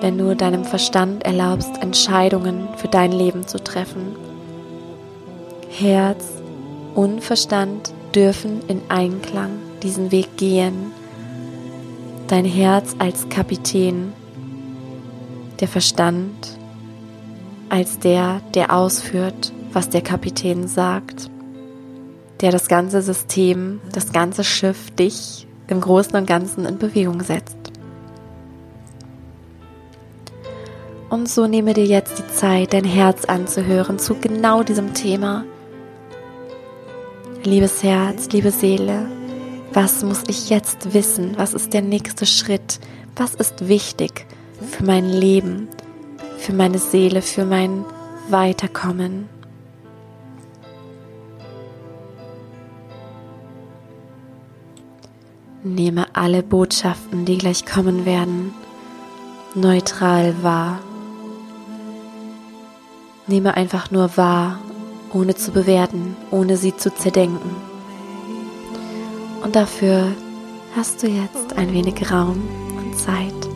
wenn 0.01 0.17
du 0.17 0.35
deinem 0.35 0.65
Verstand 0.65 1.25
erlaubst, 1.25 1.81
Entscheidungen 1.81 2.67
für 2.77 2.89
dein 2.89 3.11
Leben 3.11 3.47
zu 3.47 3.63
treffen. 3.63 4.15
Herz 5.69 6.25
und 6.93 7.23
Verstand 7.23 7.91
dürfen 8.13 8.61
in 8.67 8.81
Einklang 8.89 9.51
diesen 9.83 10.11
Weg 10.11 10.37
gehen. 10.37 10.91
Dein 12.27 12.45
Herz 12.45 12.95
als 12.97 13.29
Kapitän, 13.29 14.11
der 15.59 15.67
Verstand 15.67 16.57
als 17.69 17.99
der, 17.99 18.41
der 18.55 18.73
ausführt, 18.75 19.53
was 19.73 19.89
der 19.89 20.01
Kapitän 20.01 20.67
sagt, 20.67 21.29
der 22.41 22.51
das 22.51 22.67
ganze 22.67 23.03
System, 23.03 23.79
das 23.91 24.11
ganze 24.11 24.43
Schiff, 24.43 24.89
dich 24.91 25.47
im 25.67 25.81
Großen 25.81 26.15
und 26.15 26.25
Ganzen 26.25 26.65
in 26.65 26.79
Bewegung 26.79 27.21
setzt. 27.21 27.57
Und 31.09 31.29
so 31.29 31.45
nehme 31.45 31.73
dir 31.73 31.85
jetzt 31.85 32.17
die 32.17 32.27
Zeit, 32.27 32.73
dein 32.73 32.85
Herz 32.85 33.25
anzuhören 33.25 33.99
zu 33.99 34.15
genau 34.15 34.63
diesem 34.63 34.95
Thema. 34.95 35.45
Liebes 37.43 37.83
Herz, 37.83 38.29
liebe 38.29 38.49
Seele, 38.49 39.07
was 39.75 40.03
muss 40.03 40.23
ich 40.27 40.49
jetzt 40.49 40.93
wissen? 40.93 41.33
Was 41.37 41.53
ist 41.53 41.73
der 41.73 41.81
nächste 41.81 42.25
Schritt? 42.25 42.79
Was 43.17 43.35
ist 43.35 43.67
wichtig 43.67 44.25
für 44.71 44.85
mein 44.85 45.09
Leben, 45.09 45.67
für 46.37 46.53
meine 46.53 46.79
Seele, 46.79 47.21
für 47.21 47.43
mein 47.43 47.83
Weiterkommen? 48.29 49.27
Nehme 55.63 56.05
alle 56.15 56.41
Botschaften, 56.41 57.25
die 57.25 57.37
gleich 57.37 57.65
kommen 57.65 58.05
werden, 58.05 58.53
neutral 59.55 60.41
wahr. 60.41 60.79
Nehme 63.27 63.57
einfach 63.57 63.91
nur 63.91 64.15
wahr, 64.15 64.59
ohne 65.11 65.35
zu 65.35 65.51
bewerten, 65.51 66.15
ohne 66.31 66.55
sie 66.55 66.77
zu 66.77 66.93
zerdenken. 66.93 67.64
Und 69.43 69.55
dafür 69.55 70.11
hast 70.75 71.03
du 71.03 71.07
jetzt 71.07 71.53
ein 71.55 71.71
wenig 71.71 72.11
Raum 72.11 72.41
und 72.77 72.97
Zeit. 72.97 73.54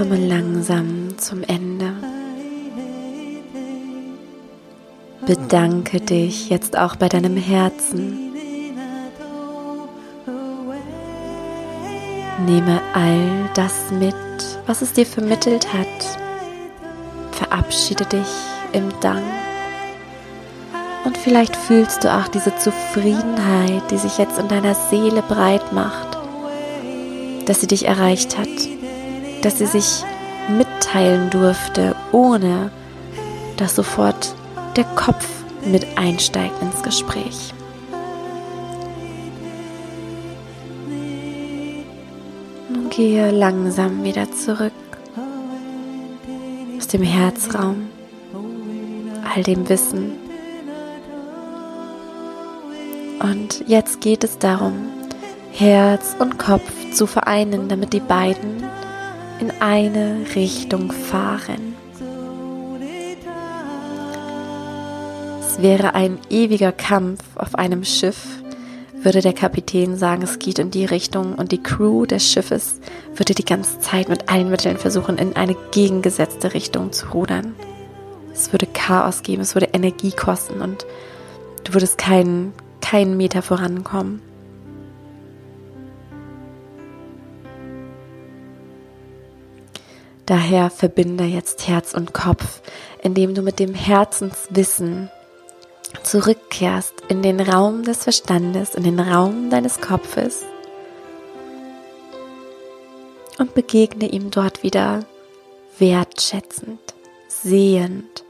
Komme 0.00 0.16
langsam 0.16 1.18
zum 1.18 1.42
Ende. 1.42 1.92
Bedanke 5.26 6.00
dich 6.00 6.48
jetzt 6.48 6.78
auch 6.78 6.96
bei 6.96 7.10
deinem 7.10 7.36
Herzen. 7.36 8.32
Nehme 12.46 12.80
all 12.94 13.50
das 13.52 13.90
mit, 13.90 14.14
was 14.64 14.80
es 14.80 14.94
dir 14.94 15.04
vermittelt 15.04 15.70
hat. 15.74 16.18
Verabschiede 17.32 18.06
dich 18.06 18.28
im 18.72 18.88
Dank. 19.02 19.22
Und 21.04 21.18
vielleicht 21.18 21.54
fühlst 21.54 22.04
du 22.04 22.14
auch 22.14 22.28
diese 22.28 22.56
Zufriedenheit, 22.56 23.90
die 23.90 23.98
sich 23.98 24.16
jetzt 24.16 24.38
in 24.38 24.48
deiner 24.48 24.74
Seele 24.74 25.20
breit 25.20 25.74
macht, 25.74 26.16
dass 27.44 27.60
sie 27.60 27.66
dich 27.66 27.84
erreicht 27.84 28.38
hat, 28.38 28.48
dass 29.42 29.58
sie 29.58 29.66
sich 29.66 30.04
mitteilen 30.48 31.30
durfte, 31.30 31.94
ohne 32.12 32.70
dass 33.56 33.76
sofort 33.76 34.34
der 34.76 34.84
Kopf 34.84 35.26
mit 35.64 35.86
einsteigt 35.96 36.60
ins 36.62 36.82
Gespräch. 36.82 37.52
Nun 42.68 42.88
gehe 42.90 43.30
langsam 43.30 44.04
wieder 44.04 44.30
zurück 44.32 44.72
aus 46.78 46.86
dem 46.86 47.02
Herzraum, 47.02 47.88
all 49.34 49.42
dem 49.42 49.68
Wissen. 49.68 50.12
Und 53.20 53.64
jetzt 53.66 54.00
geht 54.00 54.24
es 54.24 54.38
darum, 54.38 54.88
Herz 55.52 56.16
und 56.18 56.38
Kopf 56.38 56.72
zu 56.92 57.06
vereinen, 57.06 57.68
damit 57.68 57.92
die 57.92 58.00
beiden 58.00 58.64
in 59.40 59.50
eine 59.60 60.26
Richtung 60.34 60.92
fahren. 60.92 61.74
Es 65.40 65.62
wäre 65.62 65.94
ein 65.94 66.18
ewiger 66.28 66.72
Kampf 66.72 67.22
auf 67.36 67.54
einem 67.54 67.84
Schiff, 67.84 68.26
würde 69.02 69.22
der 69.22 69.32
Kapitän 69.32 69.96
sagen, 69.96 70.22
es 70.22 70.38
geht 70.38 70.58
in 70.58 70.70
die 70.70 70.84
Richtung 70.84 71.34
und 71.34 71.52
die 71.52 71.62
Crew 71.62 72.04
des 72.04 72.30
Schiffes 72.30 72.80
würde 73.16 73.34
die 73.34 73.44
ganze 73.44 73.80
Zeit 73.80 74.10
mit 74.10 74.30
allen 74.30 74.50
Mitteln 74.50 74.76
versuchen, 74.76 75.16
in 75.16 75.36
eine 75.36 75.56
gegengesetzte 75.70 76.52
Richtung 76.52 76.92
zu 76.92 77.08
rudern. 77.08 77.54
Es 78.32 78.52
würde 78.52 78.66
Chaos 78.66 79.22
geben, 79.22 79.42
es 79.42 79.54
würde 79.54 79.70
Energie 79.72 80.12
kosten 80.12 80.60
und 80.60 80.84
du 81.64 81.72
würdest 81.72 81.96
keinen, 81.98 82.52
keinen 82.82 83.16
Meter 83.16 83.42
vorankommen. 83.42 84.20
Daher 90.30 90.70
verbinde 90.70 91.24
jetzt 91.24 91.66
Herz 91.66 91.92
und 91.92 92.14
Kopf, 92.14 92.60
indem 93.02 93.34
du 93.34 93.42
mit 93.42 93.58
dem 93.58 93.74
Herzenswissen 93.74 95.10
zurückkehrst 96.04 96.94
in 97.08 97.20
den 97.20 97.40
Raum 97.40 97.82
des 97.82 98.04
Verstandes, 98.04 98.76
in 98.76 98.84
den 98.84 99.00
Raum 99.00 99.50
deines 99.50 99.80
Kopfes 99.80 100.44
und 103.38 103.54
begegne 103.54 104.06
ihm 104.06 104.30
dort 104.30 104.62
wieder 104.62 105.04
wertschätzend, 105.80 106.94
sehend. 107.26 108.22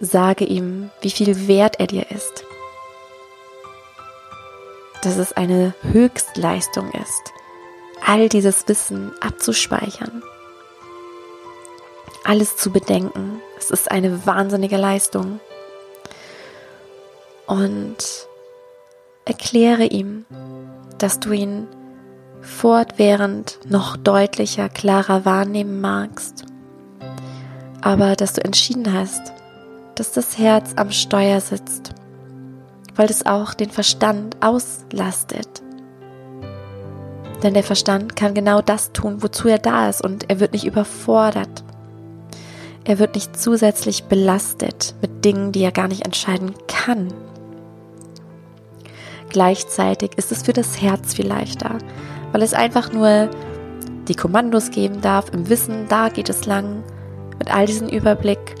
Sage 0.00 0.46
ihm, 0.46 0.88
wie 1.02 1.10
viel 1.10 1.46
wert 1.46 1.78
er 1.78 1.88
dir 1.88 2.10
ist. 2.10 2.42
Dass 5.02 5.18
es 5.18 5.34
eine 5.34 5.74
Höchstleistung 5.82 6.90
ist, 6.92 7.34
all 8.02 8.30
dieses 8.30 8.66
Wissen 8.66 9.12
abzuspeichern 9.20 10.22
alles 12.30 12.56
zu 12.56 12.70
bedenken. 12.70 13.42
Es 13.58 13.72
ist 13.72 13.90
eine 13.90 14.24
wahnsinnige 14.24 14.76
Leistung. 14.76 15.40
Und 17.48 17.96
erkläre 19.24 19.82
ihm, 19.86 20.26
dass 20.98 21.18
du 21.18 21.32
ihn 21.32 21.66
fortwährend 22.40 23.58
noch 23.68 23.96
deutlicher, 23.96 24.68
klarer 24.68 25.24
wahrnehmen 25.24 25.80
magst, 25.80 26.44
aber 27.80 28.14
dass 28.14 28.34
du 28.34 28.44
entschieden 28.44 28.92
hast, 28.92 29.32
dass 29.96 30.12
das 30.12 30.38
Herz 30.38 30.74
am 30.76 30.92
Steuer 30.92 31.40
sitzt, 31.40 31.94
weil 32.94 33.10
es 33.10 33.26
auch 33.26 33.54
den 33.54 33.70
Verstand 33.70 34.36
auslastet. 34.40 35.62
Denn 37.42 37.54
der 37.54 37.64
Verstand 37.64 38.14
kann 38.14 38.34
genau 38.34 38.62
das 38.62 38.92
tun, 38.92 39.20
wozu 39.20 39.48
er 39.48 39.58
da 39.58 39.88
ist 39.88 40.00
und 40.00 40.30
er 40.30 40.38
wird 40.38 40.52
nicht 40.52 40.64
überfordert. 40.64 41.64
Er 42.84 42.98
wird 42.98 43.14
nicht 43.14 43.38
zusätzlich 43.38 44.04
belastet 44.04 44.94
mit 45.02 45.24
Dingen, 45.24 45.52
die 45.52 45.62
er 45.62 45.72
gar 45.72 45.88
nicht 45.88 46.04
entscheiden 46.04 46.54
kann. 46.66 47.12
Gleichzeitig 49.28 50.12
ist 50.16 50.32
es 50.32 50.42
für 50.42 50.52
das 50.52 50.80
Herz 50.80 51.14
viel 51.14 51.26
leichter, 51.26 51.78
weil 52.32 52.42
es 52.42 52.54
einfach 52.54 52.92
nur 52.92 53.30
die 54.08 54.14
Kommandos 54.14 54.70
geben 54.70 55.00
darf, 55.00 55.32
im 55.32 55.48
Wissen, 55.48 55.86
da 55.88 56.08
geht 56.08 56.28
es 56.28 56.46
lang, 56.46 56.82
mit 57.38 57.54
all 57.54 57.66
diesem 57.66 57.88
Überblick. 57.88 58.56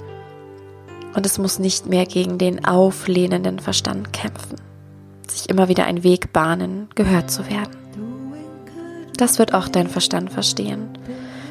Und 1.14 1.26
es 1.26 1.38
muss 1.38 1.58
nicht 1.58 1.86
mehr 1.86 2.06
gegen 2.06 2.38
den 2.38 2.64
auflehnenden 2.64 3.58
Verstand 3.58 4.12
kämpfen, 4.12 4.56
sich 5.26 5.48
immer 5.48 5.68
wieder 5.68 5.86
einen 5.86 6.04
Weg 6.04 6.32
bahnen, 6.32 6.88
gehört 6.94 7.32
zu 7.32 7.50
werden. 7.50 7.76
Das 9.16 9.40
wird 9.40 9.54
auch 9.54 9.68
dein 9.68 9.88
Verstand 9.88 10.30
verstehen. 10.30 10.88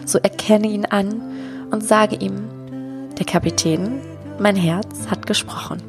So 0.06 0.18
erkenne 0.18 0.68
ihn 0.68 0.86
an 0.86 1.22
und 1.72 1.84
sage 1.84 2.16
ihm, 2.16 2.48
der 3.20 3.26
Kapitän, 3.26 4.00
mein 4.40 4.56
Herz 4.56 5.08
hat 5.12 5.28
gesprochen. 5.28 5.84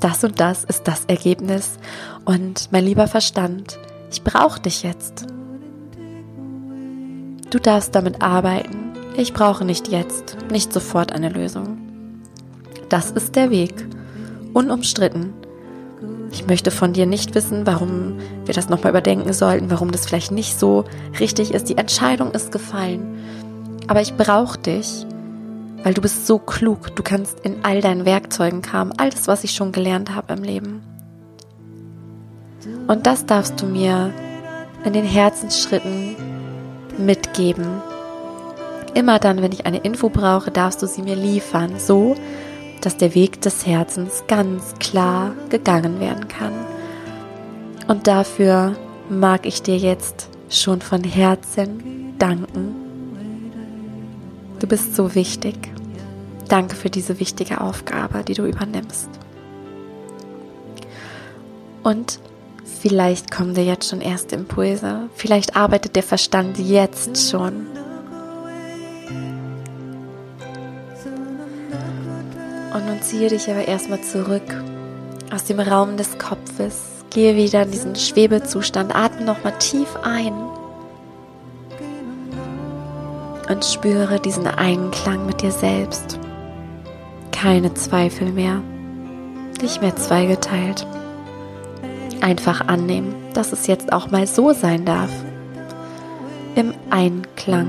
Das 0.00 0.22
und 0.22 0.38
das 0.38 0.62
ist 0.64 0.86
das 0.86 1.04
Ergebnis. 1.06 1.78
Und 2.24 2.68
mein 2.70 2.84
lieber 2.84 3.08
Verstand, 3.08 3.78
ich 4.10 4.22
brauche 4.22 4.60
dich 4.60 4.82
jetzt. 4.84 5.26
Du 7.50 7.58
darfst 7.58 7.94
damit 7.94 8.22
arbeiten. 8.22 8.92
Ich 9.16 9.32
brauche 9.32 9.64
nicht 9.64 9.88
jetzt, 9.88 10.36
nicht 10.50 10.72
sofort 10.72 11.12
eine 11.12 11.28
Lösung. 11.28 11.78
Das 12.88 13.10
ist 13.10 13.34
der 13.34 13.50
Weg. 13.50 13.86
Unumstritten. 14.52 15.32
Ich 16.30 16.46
möchte 16.46 16.70
von 16.70 16.92
dir 16.92 17.06
nicht 17.06 17.34
wissen, 17.34 17.66
warum 17.66 18.18
wir 18.44 18.54
das 18.54 18.68
nochmal 18.68 18.90
überdenken 18.90 19.32
sollten, 19.32 19.70
warum 19.70 19.90
das 19.90 20.06
vielleicht 20.06 20.32
nicht 20.32 20.58
so 20.58 20.84
richtig 21.18 21.52
ist. 21.52 21.68
Die 21.68 21.78
Entscheidung 21.78 22.32
ist 22.32 22.52
gefallen. 22.52 23.18
Aber 23.86 24.00
ich 24.00 24.16
brauche 24.16 24.58
dich, 24.58 25.06
weil 25.84 25.94
du 25.94 26.00
bist 26.00 26.26
so 26.26 26.38
klug, 26.38 26.96
du 26.96 27.02
kannst 27.02 27.38
in 27.40 27.64
all 27.64 27.80
deinen 27.80 28.06
Werkzeugen 28.06 28.62
kramen, 28.62 28.94
all 28.96 29.10
das, 29.10 29.28
was 29.28 29.44
ich 29.44 29.52
schon 29.52 29.70
gelernt 29.70 30.14
habe 30.14 30.32
im 30.32 30.42
Leben. 30.42 30.82
Und 32.88 33.06
das 33.06 33.26
darfst 33.26 33.60
du 33.60 33.66
mir 33.66 34.12
in 34.84 34.94
den 34.94 35.04
Herzensschritten 35.04 36.16
mitgeben. 36.98 37.66
Immer 38.94 39.18
dann, 39.18 39.42
wenn 39.42 39.52
ich 39.52 39.66
eine 39.66 39.78
Info 39.78 40.08
brauche, 40.08 40.50
darfst 40.50 40.82
du 40.82 40.86
sie 40.86 41.02
mir 41.02 41.16
liefern, 41.16 41.78
so 41.78 42.16
dass 42.80 42.96
der 42.96 43.14
Weg 43.14 43.40
des 43.40 43.66
Herzens 43.66 44.24
ganz 44.28 44.74
klar 44.78 45.32
gegangen 45.48 46.00
werden 46.00 46.28
kann. 46.28 46.52
Und 47.88 48.06
dafür 48.06 48.76
mag 49.08 49.46
ich 49.46 49.62
dir 49.62 49.76
jetzt 49.76 50.28
schon 50.50 50.80
von 50.80 51.02
Herzen 51.02 52.14
danken. 52.18 52.83
Du 54.64 54.68
bist 54.68 54.96
so 54.96 55.14
wichtig. 55.14 55.54
Danke 56.48 56.74
für 56.74 56.88
diese 56.88 57.20
wichtige 57.20 57.60
Aufgabe, 57.60 58.24
die 58.24 58.32
du 58.32 58.46
übernimmst. 58.46 59.10
Und 61.82 62.18
vielleicht 62.80 63.30
kommen 63.30 63.52
dir 63.52 63.66
jetzt 63.66 63.90
schon 63.90 64.00
erste 64.00 64.36
Impulse. 64.36 65.10
Vielleicht 65.16 65.54
arbeitet 65.54 65.96
der 65.96 66.02
Verstand 66.02 66.58
jetzt 66.58 67.30
schon. 67.30 67.66
Und 72.72 72.86
nun 72.86 73.02
ziehe 73.02 73.28
dich 73.28 73.50
aber 73.50 73.68
erstmal 73.68 74.00
zurück 74.00 74.64
aus 75.30 75.44
dem 75.44 75.60
Raum 75.60 75.98
des 75.98 76.16
Kopfes. 76.16 76.84
Gehe 77.10 77.36
wieder 77.36 77.64
in 77.64 77.70
diesen 77.70 77.96
Schwebezustand. 77.96 78.96
Atme 78.96 79.26
nochmal 79.26 79.58
tief 79.58 79.94
ein. 80.02 80.32
Und 83.54 83.64
spüre 83.64 84.18
diesen 84.18 84.48
Einklang 84.48 85.26
mit 85.26 85.40
dir 85.40 85.52
selbst 85.52 86.18
keine 87.30 87.72
Zweifel 87.74 88.32
mehr, 88.32 88.60
nicht 89.62 89.80
mehr 89.80 89.94
zweigeteilt. 89.94 90.84
Einfach 92.20 92.66
annehmen, 92.66 93.14
dass 93.32 93.52
es 93.52 93.68
jetzt 93.68 93.92
auch 93.92 94.10
mal 94.10 94.26
so 94.26 94.52
sein 94.52 94.84
darf. 94.84 95.10
Im 96.56 96.74
Einklang. 96.90 97.68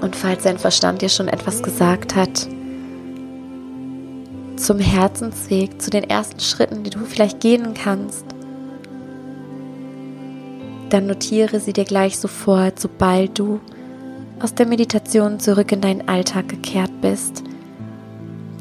Und 0.00 0.16
falls 0.16 0.42
dein 0.42 0.58
Verstand 0.58 1.02
dir 1.02 1.08
schon 1.08 1.28
etwas 1.28 1.62
gesagt 1.62 2.16
hat 2.16 2.48
zum 4.66 4.80
Herzensweg, 4.80 5.80
zu 5.80 5.90
den 5.90 6.02
ersten 6.02 6.40
Schritten, 6.40 6.82
die 6.82 6.90
du 6.90 6.98
vielleicht 7.04 7.38
gehen 7.38 7.72
kannst, 7.74 8.24
dann 10.90 11.06
notiere 11.06 11.60
sie 11.60 11.72
dir 11.72 11.84
gleich 11.84 12.18
sofort, 12.18 12.80
sobald 12.80 13.38
du 13.38 13.60
aus 14.40 14.54
der 14.54 14.66
Meditation 14.66 15.38
zurück 15.38 15.70
in 15.70 15.80
deinen 15.80 16.08
Alltag 16.08 16.48
gekehrt 16.48 16.90
bist. 17.00 17.44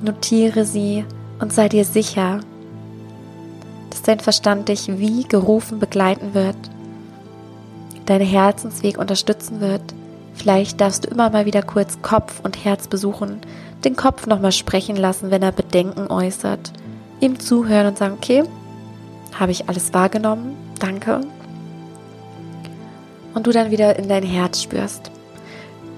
Notiere 0.04 0.64
sie 0.64 1.06
und 1.40 1.52
sei 1.52 1.70
dir 1.70 1.86
sicher, 1.86 2.40
dass 3.90 4.04
dein 4.04 4.20
Verstand 4.20 4.70
dich 4.70 5.00
wie 5.00 5.24
gerufen 5.24 5.80
begleiten 5.80 6.36
wird, 6.36 6.58
deinen 8.06 8.28
Herzensweg 8.28 9.00
unterstützen 9.00 9.60
wird. 9.60 9.95
Vielleicht 10.36 10.82
darfst 10.82 11.06
du 11.06 11.10
immer 11.10 11.30
mal 11.30 11.46
wieder 11.46 11.64
kurz 11.64 12.02
Kopf 12.02 12.42
und 12.44 12.64
Herz 12.64 12.88
besuchen, 12.88 13.40
den 13.84 13.96
Kopf 13.96 14.28
nochmal 14.28 14.52
sprechen 14.52 14.96
lassen, 14.96 15.32
wenn 15.32 15.42
er 15.42 15.52
Bedenken 15.52 16.08
äußert, 16.08 16.72
ihm 17.22 17.40
zuhören 17.40 17.88
und 17.88 17.98
sagen, 17.98 18.14
okay, 18.14 18.44
habe 19.40 19.52
ich 19.52 19.70
alles 19.70 19.94
wahrgenommen, 19.94 20.56
danke. 20.80 21.22
Und 23.34 23.48
du 23.48 23.52
dann 23.52 23.72
wieder 23.72 23.98
in 23.98 24.08
dein 24.08 24.24
Herz 24.24 24.62
spürst, 24.62 25.12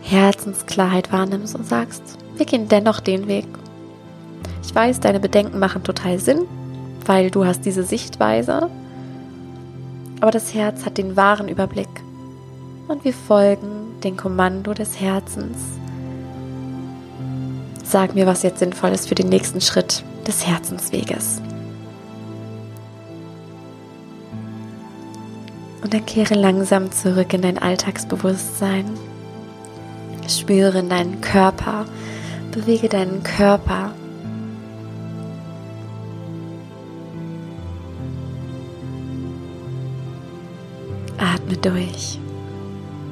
Herzensklarheit 0.02 1.12
wahrnimmst 1.12 1.56
und 1.56 1.67
sagst, 1.67 2.02
wir 2.36 2.45
gehen 2.45 2.67
dennoch 2.67 3.00
den 3.00 3.28
Weg. 3.28 3.47
Ich 4.63 4.73
weiß, 4.73 5.00
deine 5.00 5.19
Bedenken 5.19 5.60
machen 5.60 5.84
total 5.84 6.19
Sinn, 6.19 6.45
weil 7.06 7.32
du 7.32 7.45
hast 7.45 7.65
diese 7.65 7.84
Sichtweise, 7.84 8.69
aber 10.19 10.32
das 10.32 10.54
Herz 10.54 10.86
hat 10.86 10.97
den 10.97 11.15
wahren 11.15 11.47
Überblick 11.47 11.89
und 12.88 13.04
wir 13.04 13.13
folgen 13.13 14.00
dem 14.04 14.17
Kommando 14.17 14.73
des 14.73 15.00
Herzens. 15.00 15.58
Sag 17.84 18.15
mir, 18.15 18.26
was 18.26 18.43
jetzt 18.43 18.60
sinnvoll 18.60 18.91
ist 18.91 19.08
für 19.08 19.15
den 19.15 19.30
nächsten 19.30 19.62
Schritt 19.62 20.04
des 20.26 20.45
Herzensweges. 20.45 21.41
Und 25.82 25.93
dann 25.93 26.06
kehre 26.06 26.36
langsam 26.36 26.91
zurück 26.91 27.34
in 27.34 27.41
dein 27.41 27.58
Alltagsbewusstsein. 27.58 28.86
Spüre 30.28 30.80
in 30.80 30.89
deinen 30.89 31.21
Körper, 31.21 31.86
bewege 32.52 32.89
deinen 32.89 33.23
Körper. 33.23 33.93
Atme 41.17 41.56
durch. 41.56 42.19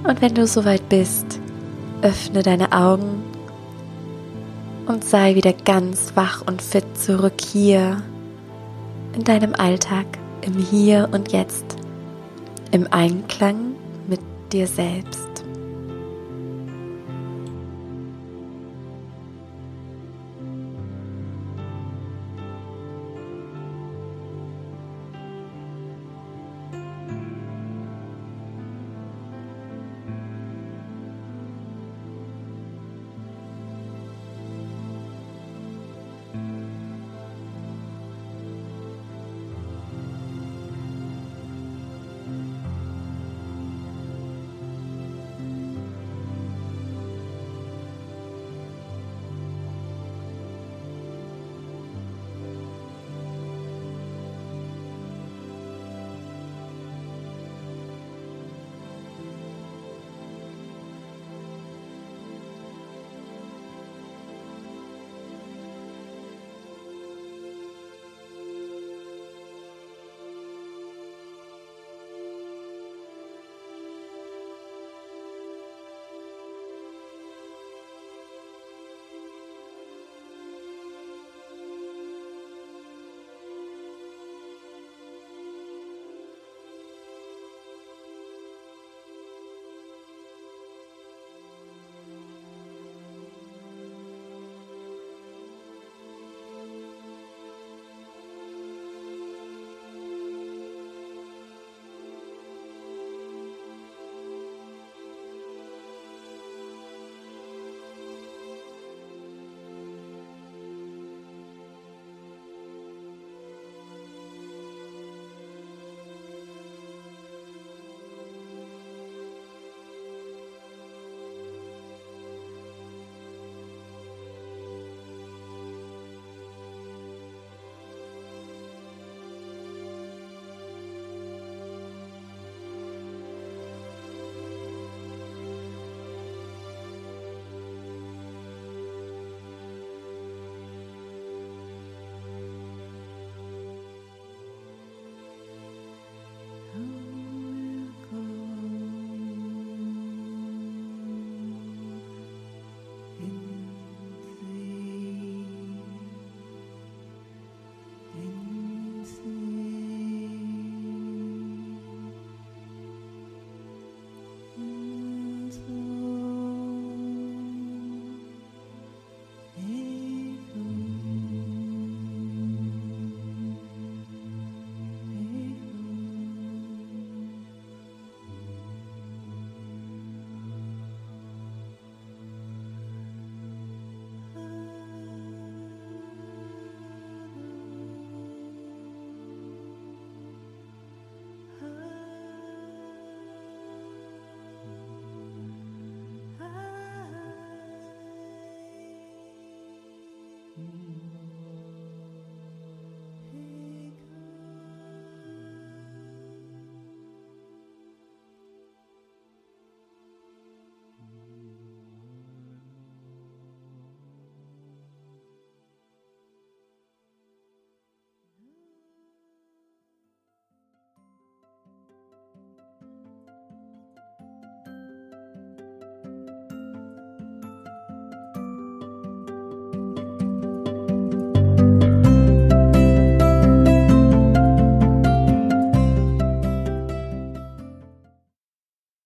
Und 0.07 0.21
wenn 0.21 0.35
du 0.35 0.45
soweit 0.45 0.87
bist, 0.87 1.39
öffne 2.01 2.43
deine 2.43 2.71
Augen 2.71 3.23
und 4.85 5.03
sei 5.03 5.33
wieder 5.33 5.53
ganz 5.53 6.11
wach 6.15 6.43
und 6.45 6.61
fit 6.61 6.85
zurück 6.95 7.41
hier 7.41 8.03
in 9.15 9.23
deinem 9.23 9.55
Alltag, 9.55 10.05
im 10.41 10.53
Hier 10.53 11.09
und 11.11 11.31
Jetzt, 11.31 11.77
im 12.71 12.87
Einklang 12.91 13.75
mit 14.07 14.19
dir 14.51 14.67
selbst. 14.67 15.34